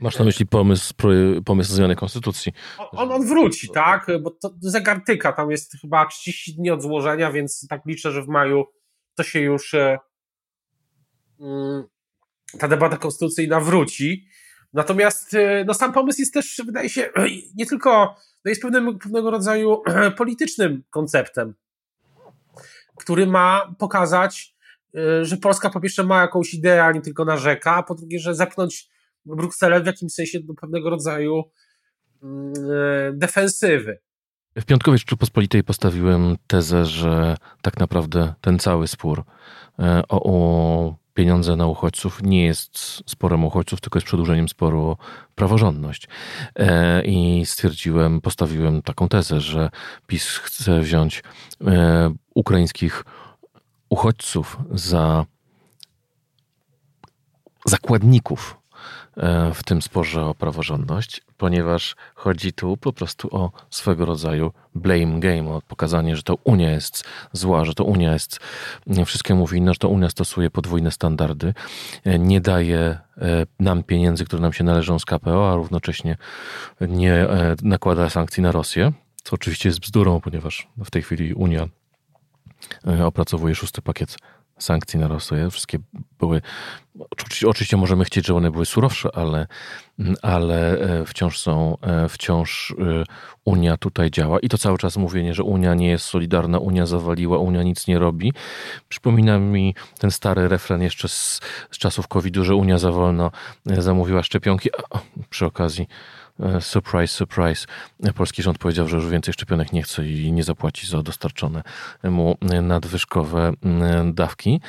Masz 0.00 0.18
na 0.18 0.24
myśli 0.24 0.46
pomysł, 0.46 0.94
pomysł 1.44 1.74
zmiany 1.74 1.96
konstytucji? 1.96 2.52
On, 2.78 3.12
on 3.12 3.26
wróci, 3.26 3.68
tak? 3.68 4.06
Bo 4.22 4.30
to 4.30 4.54
zegar 4.60 5.04
tyka, 5.06 5.32
tam 5.32 5.50
jest 5.50 5.72
chyba 5.80 6.06
30 6.06 6.54
dni 6.54 6.70
od 6.70 6.82
złożenia, 6.82 7.32
więc 7.32 7.66
tak 7.68 7.82
liczę, 7.86 8.12
że 8.12 8.22
w 8.22 8.28
maju 8.28 8.64
to 9.14 9.22
się 9.22 9.40
już 9.40 9.74
e, 9.74 9.98
mm, 11.40 11.84
ta 12.58 12.68
debata 12.68 12.96
konstytucyjna 12.96 13.60
wróci. 13.60 14.26
Natomiast 14.72 15.34
e, 15.34 15.64
no, 15.66 15.74
sam 15.74 15.92
pomysł 15.92 16.20
jest 16.20 16.34
też, 16.34 16.62
wydaje 16.66 16.88
się, 16.88 17.10
nie 17.58 17.66
tylko, 17.66 18.16
no 18.44 18.48
jest 18.48 18.62
pewnym, 18.62 18.98
pewnego 18.98 19.30
rodzaju 19.30 19.82
politycznym 20.18 20.82
konceptem, 20.90 21.54
który 22.96 23.26
ma 23.26 23.74
pokazać, 23.78 24.54
Y, 24.96 25.24
że 25.24 25.36
Polska 25.36 25.70
po 25.70 25.80
pierwsze 25.80 26.02
ma 26.02 26.20
jakąś 26.20 26.54
ideę, 26.54 26.84
a 26.84 26.92
nie 26.92 27.00
tylko 27.00 27.24
narzeka, 27.24 27.74
a 27.74 27.82
po 27.82 27.94
drugie, 27.94 28.18
że 28.18 28.34
zepchnąć 28.34 28.88
Brukselę 29.26 29.82
w 29.82 29.86
jakimś 29.86 30.12
sensie 30.12 30.40
do 30.40 30.54
pewnego 30.54 30.90
rodzaju 30.90 31.42
mm, 32.22 32.52
y, 32.54 33.12
defensywy. 33.14 33.98
W 34.58 34.64
Piątkowej 34.64 34.98
Rzeczypospolitej 34.98 35.64
postawiłem 35.64 36.36
tezę, 36.46 36.84
że 36.84 37.36
tak 37.62 37.80
naprawdę 37.80 38.34
ten 38.40 38.58
cały 38.58 38.88
spór 38.88 39.18
y, 39.18 39.82
o, 40.08 40.96
pieniądze 41.14 41.56
na 41.56 41.66
uchodźców 41.66 42.22
nie 42.22 42.44
jest 42.44 42.78
sporem 43.10 43.44
uchodźców, 43.44 43.80
tylko 43.80 43.96
jest 43.96 44.06
przedłużeniem 44.06 44.48
sporu 44.48 44.82
o 44.82 44.96
praworządność. 45.34 46.08
I 47.04 47.42
stwierdziłem, 47.46 48.20
postawiłem 48.20 48.82
taką 48.82 49.08
tezę, 49.08 49.40
że 49.40 49.70
PiS 50.06 50.26
chce 50.26 50.80
wziąć 50.80 51.22
ukraińskich 52.34 53.04
uchodźców, 53.88 54.58
za 54.70 55.26
zakładników 57.66 58.56
e, 58.56 58.63
w 59.54 59.64
tym 59.64 59.82
sporze 59.82 60.24
o 60.24 60.34
praworządność, 60.34 61.22
ponieważ 61.38 61.96
chodzi 62.14 62.52
tu 62.52 62.76
po 62.76 62.92
prostu 62.92 63.36
o 63.36 63.50
swego 63.70 64.04
rodzaju 64.04 64.52
blame 64.74 65.20
game, 65.20 65.50
o 65.50 65.62
pokazanie, 65.68 66.16
że 66.16 66.22
to 66.22 66.34
Unia 66.44 66.70
jest 66.70 67.04
zła, 67.32 67.64
że 67.64 67.74
to 67.74 67.84
Unia 67.84 68.12
jest 68.12 68.40
wszystkiemu 69.06 69.46
winna, 69.46 69.72
że 69.72 69.78
to 69.78 69.88
Unia 69.88 70.10
stosuje 70.10 70.50
podwójne 70.50 70.90
standardy, 70.90 71.54
e, 72.04 72.18
nie 72.18 72.40
daje 72.40 72.78
e, 72.78 72.98
nam 73.60 73.82
pieniędzy, 73.82 74.24
które 74.24 74.42
nam 74.42 74.52
się 74.52 74.64
należą 74.64 74.98
z 74.98 75.04
KPO, 75.04 75.52
a 75.52 75.56
równocześnie 75.56 76.16
nie 76.80 77.26
nakłada 77.62 78.10
sankcji 78.10 78.42
na 78.42 78.52
Rosję, 78.52 78.92
co 79.22 79.34
oczywiście 79.34 79.68
jest 79.68 79.80
bzdurą, 79.80 80.20
ponieważ 80.20 80.68
w 80.84 80.90
tej 80.90 81.02
chwili 81.02 81.34
Unia 81.34 81.68
E, 82.86 83.06
opracowuje 83.06 83.54
szósty 83.54 83.82
pakiet 83.82 84.16
sankcji 84.58 84.98
na 84.98 85.08
Rosję. 85.08 85.50
Wszystkie 85.50 85.78
były, 86.18 86.40
oczywiście 87.46 87.76
możemy 87.76 88.04
chcieć, 88.04 88.26
żeby 88.26 88.36
one 88.36 88.50
były 88.50 88.66
surowsze, 88.66 89.08
ale, 89.14 89.46
ale 90.22 90.78
e, 90.78 91.04
wciąż 91.04 91.38
są, 91.38 91.76
e, 91.80 92.08
wciąż 92.08 92.74
Unia 93.44 93.76
tutaj 93.76 94.10
działa 94.10 94.38
i 94.38 94.48
to 94.48 94.58
cały 94.58 94.78
czas 94.78 94.96
mówienie, 94.96 95.34
że 95.34 95.42
Unia 95.42 95.74
nie 95.74 95.88
jest 95.88 96.04
solidarna, 96.04 96.58
Unia 96.58 96.86
zawaliła, 96.86 97.38
Unia 97.38 97.62
nic 97.62 97.86
nie 97.86 97.98
robi. 97.98 98.32
Przypomina 98.88 99.38
mi 99.38 99.74
ten 99.98 100.10
stary 100.10 100.48
refren 100.48 100.82
jeszcze 100.82 101.08
z, 101.08 101.40
z 101.70 101.78
czasów 101.78 102.08
COVID-u, 102.08 102.44
że 102.44 102.54
Unia 102.54 102.78
za 102.78 102.92
wolno 102.92 103.30
zamówiła 103.66 104.22
szczepionki, 104.22 104.68
a 104.90 104.98
przy 105.30 105.46
okazji 105.46 105.86
E, 105.86 106.23
surprise, 106.60 107.14
surprise. 107.14 107.66
Polski 108.14 108.42
rząd 108.42 108.58
powiedział, 108.58 108.88
że 108.88 108.96
już 108.96 109.08
więcej 109.08 109.34
szczepionek 109.34 109.72
nie 109.72 109.82
chce 109.82 110.08
i 110.08 110.32
nie 110.32 110.44
zapłaci 110.44 110.86
za 110.86 111.02
dostarczone 111.02 111.62
mu 112.04 112.36
nadwyżkowe 112.62 113.52
mm, 113.62 114.14
dawki. 114.14 114.60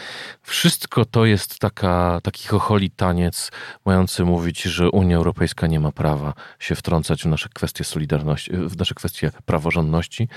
Wszystko 0.42 1.06
to 1.06 1.26
jest 1.26 1.60
taka, 1.60 2.20
taki 2.24 2.48
chocholi 2.48 2.90
taniec 2.90 3.52
mający 3.86 4.26
mówić, 4.26 4.62
że 4.62 4.90
Unia 4.90 5.18
Europejska 5.18 5.68
nie 5.68 5.80
ma 5.80 5.92
prawa 5.92 6.34
się 6.60 6.76
wtrącać 6.76 7.24
w 7.24 7.26
nasze 7.26 7.50
kwestie 7.50 7.84
solidarności, 7.84 8.52
w 8.52 8.78
nasze 8.78 8.96
kwestie 8.96 9.32
praworządności, 9.46 10.28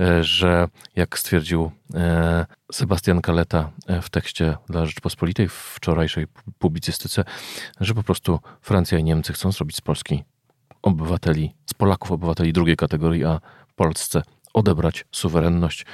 e, 0.00 0.24
że 0.24 0.68
jak 0.96 1.18
stwierdził 1.18 1.70
e, 1.94 2.46
Sebastian 2.72 3.20
Kaleta 3.20 3.70
w 4.02 4.10
tekście 4.10 4.56
dla 4.68 4.86
Rzeczpospolitej 4.86 5.48
w 5.48 5.52
wczorajszej 5.52 6.26
publicystyce, 6.58 7.24
że 7.80 7.94
po 7.94 8.02
prostu 8.02 8.40
Francja 8.60 8.98
i 8.98 9.04
Niemcy 9.04 9.32
chcą 9.32 9.52
zrobić 9.52 9.76
z 9.76 9.80
Polski 9.80 10.24
obywateli, 10.86 11.54
z 11.66 11.74
Polaków 11.74 12.12
obywateli 12.12 12.52
drugiej 12.52 12.76
kategorii, 12.76 13.24
a 13.24 13.40
Polsce 13.76 14.22
odebrać 14.54 15.04
suwerenność 15.12 15.86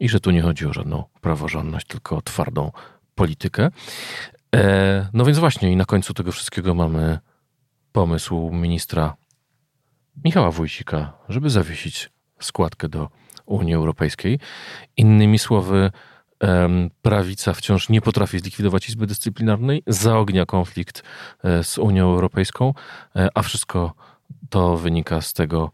i 0.00 0.08
że 0.08 0.20
tu 0.20 0.30
nie 0.30 0.42
chodzi 0.42 0.66
o 0.66 0.72
żadną 0.72 1.04
praworządność, 1.20 1.86
tylko 1.86 2.16
o 2.16 2.22
twardą 2.22 2.72
politykę. 3.14 3.70
E, 4.54 5.08
no 5.12 5.24
więc 5.24 5.38
właśnie 5.38 5.72
i 5.72 5.76
na 5.76 5.84
końcu 5.84 6.14
tego 6.14 6.32
wszystkiego 6.32 6.74
mamy 6.74 7.18
pomysł 7.92 8.50
ministra 8.52 9.16
Michała 10.24 10.50
Wójcika, 10.50 11.12
żeby 11.28 11.50
zawiesić 11.50 12.10
składkę 12.40 12.88
do 12.88 13.08
Unii 13.46 13.74
Europejskiej. 13.74 14.38
Innymi 14.96 15.38
słowy, 15.38 15.90
prawica 17.02 17.54
wciąż 17.54 17.88
nie 17.88 18.00
potrafi 18.00 18.38
zlikwidować 18.38 18.88
Izby 18.88 19.06
Dyscyplinarnej, 19.06 19.82
zaognia 19.86 20.46
konflikt 20.46 21.02
e, 21.44 21.64
z 21.64 21.78
Unią 21.78 22.04
Europejską, 22.04 22.74
e, 23.16 23.28
a 23.34 23.42
wszystko 23.42 23.94
to 24.48 24.76
wynika 24.76 25.20
z 25.20 25.32
tego, 25.32 25.72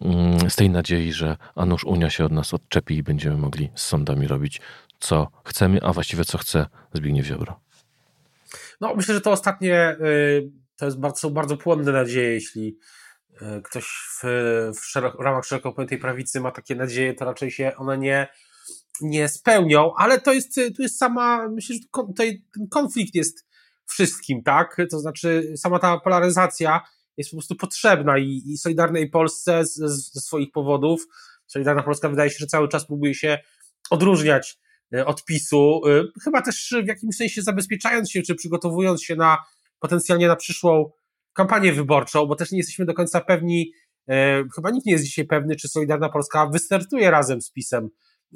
mm, 0.00 0.50
z 0.50 0.56
tej 0.56 0.70
nadziei, 0.70 1.12
że 1.12 1.36
a 1.54 1.66
Unia 1.86 2.10
się 2.10 2.24
od 2.24 2.32
nas 2.32 2.54
odczepi 2.54 2.96
i 2.96 3.02
będziemy 3.02 3.36
mogli 3.36 3.70
z 3.74 3.84
sądami 3.84 4.26
robić 4.26 4.60
co 5.00 5.30
chcemy, 5.44 5.78
a 5.82 5.92
właściwie 5.92 6.24
co 6.24 6.38
chce 6.38 6.66
Zbigniew 6.94 7.26
Ziobro. 7.26 7.60
No, 8.80 8.94
myślę, 8.94 9.14
że 9.14 9.20
to 9.20 9.30
ostatnie 9.30 9.96
y, 10.00 10.50
to 10.76 10.84
jest 10.84 11.00
bardzo, 11.00 11.30
bardzo 11.30 11.56
płonne 11.56 11.92
nadzieje, 11.92 12.32
jeśli 12.32 12.78
y, 13.32 13.62
ktoś 13.62 13.84
w, 13.84 14.22
w, 14.80 14.84
szeroko, 14.84 15.18
w 15.18 15.20
ramach 15.20 15.44
szeroko 15.44 15.72
pojętej 15.72 15.98
prawicy 15.98 16.40
ma 16.40 16.50
takie 16.50 16.74
nadzieje, 16.74 17.14
to 17.14 17.24
raczej 17.24 17.50
się 17.50 17.72
one 17.76 17.98
nie, 17.98 18.28
nie 19.00 19.28
spełnią, 19.28 19.92
ale 19.96 20.20
to 20.20 20.32
jest, 20.32 20.54
tu 20.76 20.82
jest 20.82 20.98
sama, 20.98 21.48
myślę, 21.48 21.76
że 21.76 22.02
tutaj 22.06 22.42
ten 22.54 22.68
konflikt 22.68 23.14
jest 23.14 23.46
wszystkim, 23.86 24.42
tak? 24.42 24.76
To 24.90 24.98
znaczy 24.98 25.52
sama 25.56 25.78
ta 25.78 26.00
polaryzacja 26.00 26.80
jest 27.16 27.30
po 27.30 27.36
prostu 27.36 27.54
potrzebna 27.54 28.18
i, 28.18 28.42
i 28.46 28.58
Solidarnej 28.58 29.10
Polsce 29.10 29.64
ze, 29.64 29.88
ze 29.88 30.20
swoich 30.20 30.52
powodów, 30.52 31.06
Solidarna 31.46 31.82
Polska 31.82 32.08
wydaje 32.08 32.30
się, 32.30 32.36
że 32.38 32.46
cały 32.46 32.68
czas 32.68 32.86
próbuje 32.86 33.14
się 33.14 33.38
odróżniać 33.90 34.58
e, 34.94 35.06
od 35.06 35.24
PiSu, 35.24 35.80
e, 35.86 36.04
chyba 36.24 36.42
też 36.42 36.74
w 36.84 36.86
jakimś 36.86 37.16
sensie 37.16 37.42
zabezpieczając 37.42 38.10
się, 38.10 38.22
czy 38.22 38.34
przygotowując 38.34 39.02
się 39.02 39.16
na 39.16 39.38
potencjalnie 39.78 40.28
na 40.28 40.36
przyszłą 40.36 40.90
kampanię 41.32 41.72
wyborczą, 41.72 42.26
bo 42.26 42.36
też 42.36 42.50
nie 42.50 42.58
jesteśmy 42.58 42.84
do 42.84 42.94
końca 42.94 43.20
pewni, 43.20 43.72
e, 44.08 44.44
chyba 44.54 44.70
nikt 44.70 44.86
nie 44.86 44.92
jest 44.92 45.04
dzisiaj 45.04 45.24
pewny, 45.24 45.56
czy 45.56 45.68
Solidarna 45.68 46.08
Polska 46.08 46.46
wystartuje 46.46 47.10
razem 47.10 47.42
z 47.42 47.50
PiSem 47.50 47.88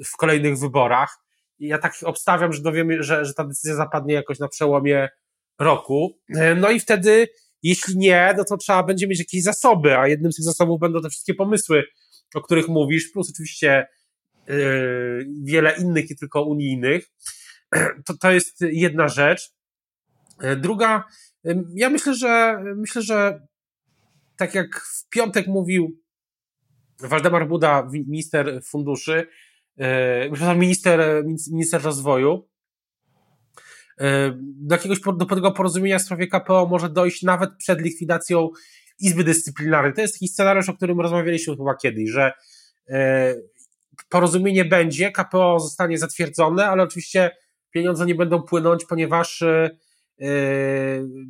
w 0.05 0.17
kolejnych 0.17 0.59
wyborach. 0.59 1.17
Ja 1.59 1.77
tak 1.77 1.93
obstawiam, 2.03 2.53
że 2.53 2.61
dowiemy, 2.61 3.03
że, 3.03 3.25
że 3.25 3.33
ta 3.33 3.43
decyzja 3.43 3.75
zapadnie 3.75 4.13
jakoś 4.13 4.39
na 4.39 4.47
przełomie 4.47 5.09
roku. 5.59 6.19
No 6.55 6.69
i 6.69 6.79
wtedy 6.79 7.27
jeśli 7.63 7.97
nie, 7.97 8.33
no 8.37 8.43
to 8.43 8.57
trzeba 8.57 8.83
będzie 8.83 9.07
mieć 9.07 9.19
jakieś 9.19 9.43
zasoby, 9.43 9.97
a 9.97 10.07
jednym 10.07 10.31
z 10.31 10.35
tych 10.35 10.45
zasobów 10.45 10.79
będą 10.79 11.01
te 11.01 11.09
wszystkie 11.09 11.33
pomysły, 11.33 11.83
o 12.35 12.41
których 12.41 12.67
mówisz, 12.67 13.11
plus 13.13 13.29
oczywiście 13.29 13.87
yy, 14.47 15.27
wiele 15.43 15.75
innych 15.77 16.11
i 16.11 16.15
tylko 16.15 16.43
unijnych. 16.43 17.05
To, 18.05 18.17
to 18.17 18.31
jest 18.31 18.61
jedna 18.61 19.07
rzecz. 19.07 19.51
Druga, 20.57 21.03
ja 21.75 21.89
myślę, 21.89 22.15
że 22.15 22.63
myślę, 22.75 23.01
że 23.01 23.47
tak 24.37 24.55
jak 24.55 24.81
w 24.81 25.09
piątek 25.09 25.47
mówił 25.47 25.99
Waldemar 26.99 27.47
Buda, 27.47 27.89
minister 27.91 28.61
funduszy, 28.63 29.27
yy, 29.77 30.55
minister, 30.55 31.23
minister 31.51 31.81
rozwoju, 31.81 32.49
do 34.35 34.75
jakiegoś 34.75 34.99
do 35.17 35.25
pewnego 35.25 35.51
porozumienia 35.51 35.99
w 35.99 36.01
sprawie 36.01 36.27
KPO 36.27 36.67
może 36.71 36.89
dojść 36.89 37.23
nawet 37.23 37.49
przed 37.57 37.81
likwidacją 37.81 38.49
Izby 38.99 39.23
Dyscyplinarnej. 39.23 39.93
To 39.93 40.01
jest 40.01 40.13
taki 40.13 40.27
scenariusz, 40.27 40.69
o 40.69 40.73
którym 40.73 40.99
rozmawialiśmy 40.99 41.57
chyba 41.57 41.75
kiedyś, 41.75 42.09
że 42.09 42.31
porozumienie 44.09 44.65
będzie, 44.65 45.11
KPO 45.11 45.59
zostanie 45.59 45.97
zatwierdzone, 45.97 46.67
ale 46.67 46.83
oczywiście 46.83 47.31
pieniądze 47.71 48.05
nie 48.05 48.15
będą 48.15 48.41
płynąć, 48.41 48.85
ponieważ 48.85 49.43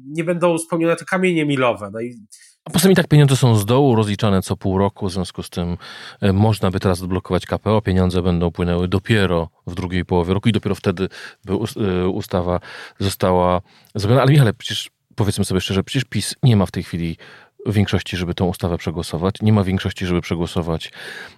nie 0.05 0.23
będą 0.23 0.57
spełnione 0.57 0.95
te 0.95 1.05
kamienie 1.05 1.45
milowe. 1.45 1.89
No 1.93 2.01
i 2.01 2.25
a 2.65 2.69
poza 2.69 2.83
tym 2.83 2.91
i 2.91 2.95
tak 2.95 3.07
pieniądze 3.07 3.35
są 3.35 3.55
z 3.55 3.65
dołu 3.65 3.95
rozliczane 3.95 4.41
co 4.41 4.57
pół 4.57 4.77
roku, 4.77 5.07
w 5.07 5.11
związku 5.11 5.43
z 5.43 5.49
tym 5.49 5.77
e, 6.21 6.33
można 6.33 6.71
by 6.71 6.79
teraz 6.79 7.01
odblokować 7.01 7.45
KPO, 7.45 7.81
pieniądze 7.81 8.21
będą 8.21 8.51
płynęły 8.51 8.87
dopiero 8.87 9.49
w 9.67 9.75
drugiej 9.75 10.05
połowie 10.05 10.33
roku 10.33 10.49
i 10.49 10.51
dopiero 10.51 10.75
wtedy 10.75 11.09
by 11.45 11.53
e, 11.53 12.07
ustawa 12.07 12.59
została 12.99 13.61
zrobiona. 13.95 14.21
Ale 14.21 14.31
Michale, 14.31 14.53
przecież 14.53 14.89
powiedzmy 15.15 15.45
sobie 15.45 15.61
szczerze, 15.61 15.83
przecież 15.83 16.03
PiS 16.09 16.35
nie 16.43 16.55
ma 16.57 16.65
w 16.65 16.71
tej 16.71 16.83
chwili 16.83 17.17
większości, 17.65 18.17
żeby 18.17 18.33
tą 18.33 18.45
ustawę 18.45 18.77
przegłosować. 18.77 19.35
Nie 19.41 19.53
ma 19.53 19.63
większości, 19.63 20.05
żeby 20.05 20.21
przegłosować 20.21 20.91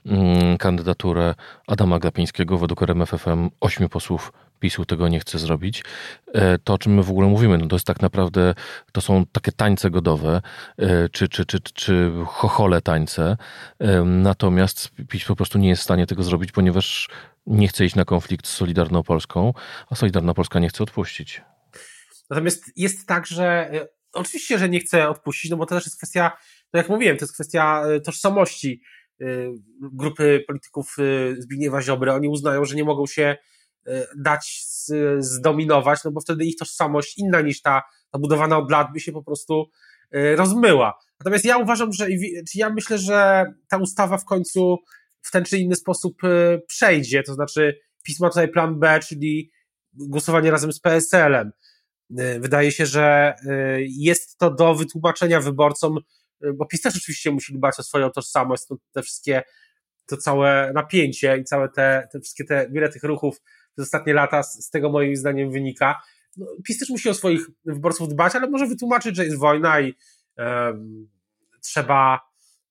mm, 0.06 0.58
kandydaturę 0.58 1.36
Adama 1.68 2.00
Glapińskiego. 2.00 2.58
Według 2.58 2.84
RMFFM 2.84 3.50
ośmiu 3.60 3.90
posłów 3.90 4.34
PiSu 4.62 4.86
tego 4.86 5.08
nie 5.08 5.20
chce 5.20 5.40
zrobić. 5.40 5.84
E, 6.34 6.58
to, 6.60 6.74
o 6.74 6.78
czym 6.78 6.94
my 6.94 7.04
w 7.04 7.10
ogóle 7.10 7.28
mówimy, 7.28 7.58
no 7.58 7.68
to 7.68 7.76
jest 7.76 7.88
tak 7.88 8.02
naprawdę, 8.02 8.54
to 8.92 9.02
są 9.02 9.26
takie 9.26 9.52
tańce 9.52 9.90
godowe, 9.90 10.42
e, 10.78 11.10
czy, 11.10 11.30
czy, 11.30 11.46
czy, 11.46 11.60
czy 11.60 12.12
chochole 12.28 12.82
tańce. 12.82 13.38
E, 13.80 14.04
natomiast 14.04 14.92
PiS 15.10 15.26
po 15.26 15.36
prostu 15.36 15.60
nie 15.60 15.70
jest 15.70 15.82
w 15.82 15.86
stanie 15.86 16.08
tego 16.08 16.24
zrobić, 16.24 16.52
ponieważ 16.52 17.10
nie 17.46 17.68
chce 17.68 17.86
iść 17.86 17.96
na 17.96 18.06
konflikt 18.06 18.48
z 18.48 18.52
Solidarną 18.52 19.04
Polską, 19.04 19.54
a 19.90 19.96
Solidarna 19.96 20.34
Polska 20.34 20.60
nie 20.60 20.70
chce 20.70 20.84
odpuścić. 20.84 21.42
Natomiast 22.30 22.72
jest 22.76 23.08
tak, 23.08 23.28
że 23.28 23.72
oczywiście, 24.14 24.58
że 24.58 24.70
nie 24.70 24.80
chce 24.80 25.10
odpuścić, 25.10 25.52
no 25.52 25.58
bo 25.58 25.66
to 25.66 25.76
też 25.76 25.86
jest 25.86 25.98
kwestia, 25.98 26.32
no 26.74 26.78
jak 26.78 26.90
mówiłem, 26.90 27.18
to 27.18 27.24
jest 27.24 27.34
kwestia 27.34 27.84
tożsamości 28.06 28.82
grupy 29.94 30.44
polityków 30.48 30.96
Zbigniewa 31.38 31.82
Ziobry. 31.82 32.12
Oni 32.12 32.28
uznają, 32.28 32.66
że 32.66 32.76
nie 32.76 32.84
mogą 32.84 33.08
się 33.08 33.38
dać 34.18 34.64
zdominować, 35.20 36.04
no 36.04 36.12
bo 36.12 36.22
wtedy 36.22 36.46
ich 36.46 36.58
tożsamość 36.58 37.18
inna 37.18 37.42
niż 37.42 37.62
ta, 37.62 37.82
ta 38.12 38.20
budowana 38.20 38.58
od 38.58 38.72
lat 38.72 38.88
by 38.94 39.00
się 39.00 39.12
po 39.12 39.24
prostu 39.24 39.70
e, 40.12 40.36
rozmyła. 40.36 41.00
Natomiast 41.20 41.46
ja 41.46 41.58
uważam, 41.58 41.94
że 41.94 42.08
ja 42.56 42.70
myślę, 42.70 42.98
że 42.98 43.46
ta 43.70 43.78
ustawa 43.78 44.18
w 44.18 44.26
końcu 44.26 44.78
w 45.22 45.32
ten 45.32 45.46
czy 45.46 45.58
inny 45.58 45.76
sposób 45.76 46.24
e, 46.24 46.60
przejdzie, 46.68 47.24
to 47.24 47.34
znaczy 47.34 47.80
pisma 48.04 48.30
tutaj 48.30 48.48
plan 48.48 48.80
B, 48.80 49.00
czyli 49.08 49.52
głosowanie 49.94 50.52
razem 50.52 50.74
z 50.74 50.80
PSL-em. 50.80 51.52
Wydaje 52.40 52.72
się, 52.72 52.86
że 52.86 53.36
jest 53.80 54.38
to 54.38 54.52
do 54.52 54.76
wytłumaczenia 54.76 55.42
wyborcom, 55.42 55.98
bo 56.54 56.66
PiS 56.66 56.82
też 56.82 56.96
oczywiście 56.96 57.32
musi 57.32 57.54
dbać 57.54 57.80
o 57.80 57.84
swoją 57.84 58.10
tożsamość, 58.10 58.64
te 58.92 59.02
wszystkie, 59.02 59.44
to 60.06 60.18
całe 60.18 60.72
napięcie 60.76 61.38
i 61.38 61.44
całe 61.44 61.70
te, 61.70 62.08
te 62.12 62.20
wszystkie 62.20 62.44
te, 62.44 62.70
wiele 62.72 62.90
tych 62.90 63.04
ruchów 63.04 63.42
przez 63.74 63.88
ostatnie 63.88 64.14
lata 64.14 64.44
z, 64.44 64.66
z 64.66 64.70
tego 64.70 64.90
moim 64.90 65.16
zdaniem 65.16 65.52
wynika. 65.52 66.02
No, 66.38 66.46
PiS 66.64 66.80
też 66.80 66.90
musi 66.90 67.10
o 67.10 67.14
swoich 67.14 67.42
wyborców 67.66 68.10
dbać, 68.10 68.36
ale 68.36 68.50
może 68.50 68.68
wytłumaczyć, 68.68 69.16
że 69.16 69.26
jest 69.26 69.38
wojna 69.38 69.82
i 69.82 69.94
um, 70.38 71.10
trzeba 71.62 72.20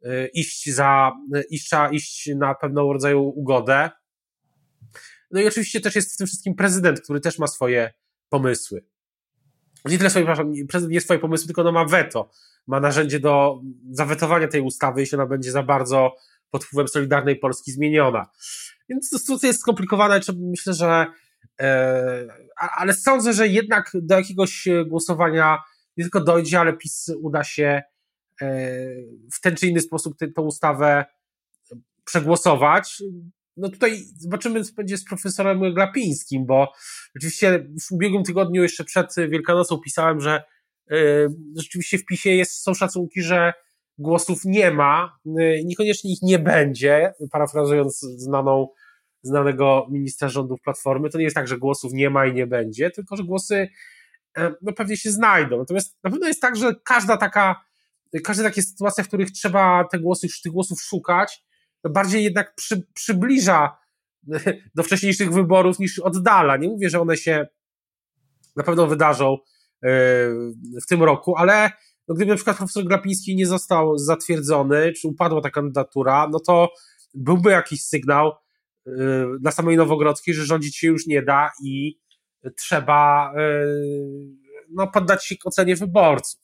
y, 0.05 0.31
iść 0.35 0.71
za, 0.71 1.13
y, 1.37 1.43
iść, 1.51 1.67
trzeba 1.67 1.91
iść 1.91 2.31
na 2.37 2.55
pewną 2.55 2.93
rodzaju 2.93 3.23
ugodę. 3.23 3.91
No 5.31 5.41
i 5.41 5.47
oczywiście 5.47 5.81
też 5.81 5.95
jest 5.97 6.15
w 6.15 6.17
tym 6.17 6.27
wszystkim 6.27 6.55
prezydent, 6.55 7.01
który 7.01 7.21
też 7.21 7.39
ma 7.39 7.47
swoje 7.47 7.93
pomysły. 8.29 8.85
Nie 9.85 9.99
tyle 9.99 10.11
swoje, 10.11 10.25
przepraszam, 10.25 10.53
prezydent 10.69 10.93
nie 10.93 11.01
swoje 11.01 11.21
pomysły, 11.21 11.47
tylko 11.47 11.73
ma 11.73 11.85
weto. 11.85 12.31
Ma 12.67 12.81
narzędzie 12.81 13.21
do 13.21 13.61
zawetowania 13.91 14.49
tej 14.49 14.61
ustawy, 14.61 15.01
jeśli 15.01 15.17
ona 15.17 15.27
będzie 15.27 15.53
za 15.53 15.63
bardzo 15.63 16.17
pod 16.51 16.65
wpływem 16.65 16.89
Solidarnej 16.89 17.37
Polski 17.37 17.73
zmieniona. 17.73 18.31
Więc 18.91 19.09
sytuacja 19.09 19.47
jest 19.47 19.61
skomplikowana 19.61 20.21
myślę, 20.37 20.75
że 20.75 21.07
e, 21.61 22.27
ale 22.57 22.93
sądzę, 22.93 23.33
że 23.33 23.49
jednak 23.49 23.91
do 23.95 24.17
jakiegoś 24.17 24.69
głosowania 24.87 25.59
nie 25.97 26.05
tylko 26.05 26.21
dojdzie, 26.21 26.61
ale 26.61 26.73
PiS 26.73 27.11
uda 27.21 27.45
się 27.45 27.83
e, 28.43 28.47
w 29.33 29.41
ten 29.41 29.57
czy 29.57 29.67
inny 29.67 29.81
sposób 29.81 30.19
tę 30.19 30.43
ustawę 30.43 31.05
przegłosować. 32.05 33.03
No 33.57 33.69
tutaj 33.69 34.05
zobaczymy, 34.19 34.65
co 34.65 34.75
będzie 34.75 34.99
z 34.99 35.05
profesorem 35.05 35.75
Glapińskim, 35.75 36.47
bo 36.47 36.73
rzeczywiście 37.15 37.67
w 37.89 37.93
ubiegłym 37.93 38.25
tygodniu, 38.25 38.63
jeszcze 38.63 38.85
przed 38.85 39.15
Wielkanocą, 39.29 39.79
pisałem, 39.79 40.21
że 40.21 40.45
e, 40.91 40.97
rzeczywiście 41.57 41.99
w 41.99 42.05
PiSie 42.05 42.31
jest, 42.31 42.63
są 42.63 42.75
szacunki, 42.75 43.23
że 43.23 43.53
głosów 44.01 44.45
nie 44.45 44.71
ma, 44.71 45.19
niekoniecznie 45.65 46.13
ich 46.13 46.23
nie 46.23 46.39
będzie, 46.39 47.15
parafrazując 47.31 48.01
znaną 48.01 48.69
znanego 49.23 49.87
ministra 49.91 50.29
rządów 50.29 50.61
Platformy, 50.61 51.11
to 51.11 51.19
nie 51.19 51.25
jest 51.25 51.37
tak, 51.37 51.49
że 51.49 51.59
głosów 51.59 51.93
nie 51.93 52.11
ma 52.11 52.27
i 52.27 52.35
nie 52.35 52.47
będzie, 52.47 52.91
tylko 52.91 53.17
że 53.17 53.25
głosy 53.25 53.69
e, 54.39 54.55
no, 54.63 54.73
pewnie 54.73 54.97
się 54.97 55.11
znajdą. 55.11 55.59
Natomiast 55.59 55.99
na 56.05 56.11
pewno 56.11 56.27
jest 56.29 56.41
tak, 56.41 56.57
że 56.57 56.75
każda 56.85 57.17
taka, 57.17 57.65
każda 58.25 58.45
taka 58.45 58.63
sytuacja, 58.63 59.05
w 59.05 59.09
których 59.09 59.31
trzeba 59.31 59.85
te 59.85 59.99
głosy, 59.99 60.29
tych 60.43 60.53
głosów 60.53 60.83
szukać, 60.83 61.45
bardziej 61.91 62.25
jednak 62.25 62.55
przy, 62.55 62.87
przybliża 62.95 63.77
do 64.75 64.83
wcześniejszych 64.83 65.33
wyborów 65.33 65.79
niż 65.79 65.99
oddala. 65.99 66.57
Nie 66.57 66.69
mówię, 66.69 66.91
że 66.91 67.01
one 67.01 67.17
się 67.17 67.47
na 68.57 68.63
pewno 68.63 68.87
wydarzą 68.87 69.35
e, 69.35 69.89
w 70.83 70.87
tym 70.89 71.03
roku, 71.03 71.37
ale 71.37 71.71
no 72.11 72.17
gdyby 72.17 72.31
na 72.31 72.37
przykład 72.37 72.57
profesor 72.57 72.85
Grapiński 72.85 73.37
nie 73.37 73.47
został 73.47 73.99
zatwierdzony, 73.99 74.93
czy 74.93 75.09
upadła 75.09 75.41
ta 75.41 75.51
kandydatura, 75.51 76.29
no 76.33 76.41
to 76.41 76.69
byłby 77.15 77.51
jakiś 77.51 77.83
sygnał, 77.83 78.33
Y, 78.87 79.39
dla 79.41 79.51
samej 79.51 79.77
Nowogrodzkiej, 79.77 80.35
że 80.35 80.47
rządzić 80.47 80.77
się 80.77 80.87
już 80.87 81.07
nie 81.07 81.23
da 81.23 81.51
i 81.65 81.99
trzeba 82.57 83.33
y, 83.35 83.39
no, 84.71 84.87
poddać 84.87 85.27
się 85.27 85.35
ocenie 85.45 85.77
wyborców. 85.77 86.41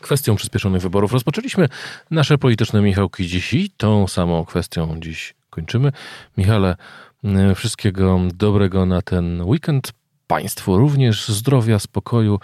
Kwestią 0.00 0.36
przyspieszonych 0.36 0.82
wyborów 0.82 1.12
rozpoczęliśmy 1.12 1.68
nasze 2.10 2.38
polityczne 2.38 2.82
Michałki 2.82 3.26
dziś 3.26 3.54
i 3.54 3.70
tą 3.70 4.08
samą 4.08 4.44
kwestią 4.44 5.00
dziś 5.00 5.34
kończymy. 5.50 5.92
Michale, 6.36 6.76
y, 7.24 7.54
wszystkiego 7.54 8.20
dobrego 8.34 8.86
na 8.86 9.02
ten 9.02 9.42
weekend. 9.42 9.92
Państwu 10.26 10.78
również 10.78 11.28
zdrowia, 11.28 11.78
spokoju 11.78 12.38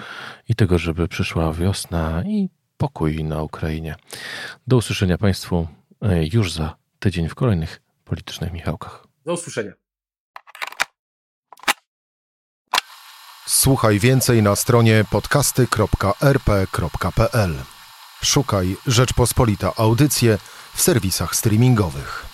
i 0.48 0.54
tego, 0.54 0.78
żeby 0.78 1.08
przyszła 1.08 1.52
wiosna 1.52 2.22
i 2.26 2.48
pokój 2.76 3.24
na 3.24 3.42
Ukrainie. 3.42 3.96
Do 4.66 4.76
usłyszenia 4.76 5.18
Państwu 5.18 5.68
już 6.32 6.52
za 6.52 6.76
tydzień 6.98 7.28
w 7.28 7.34
kolejnych 7.34 7.82
politycznych 8.04 8.52
Michałkach. 8.52 9.06
Do 9.24 9.32
usłyszenia. 9.32 9.72
Słuchaj 13.46 13.98
więcej 13.98 14.42
na 14.42 14.56
stronie 14.56 15.04
podcasty.rp.pl. 15.10 17.54
Szukaj 18.22 18.76
Rzeczpospolita 18.86 19.72
Audycje 19.76 20.38
w 20.74 20.80
serwisach 20.80 21.36
streamingowych. 21.36 22.29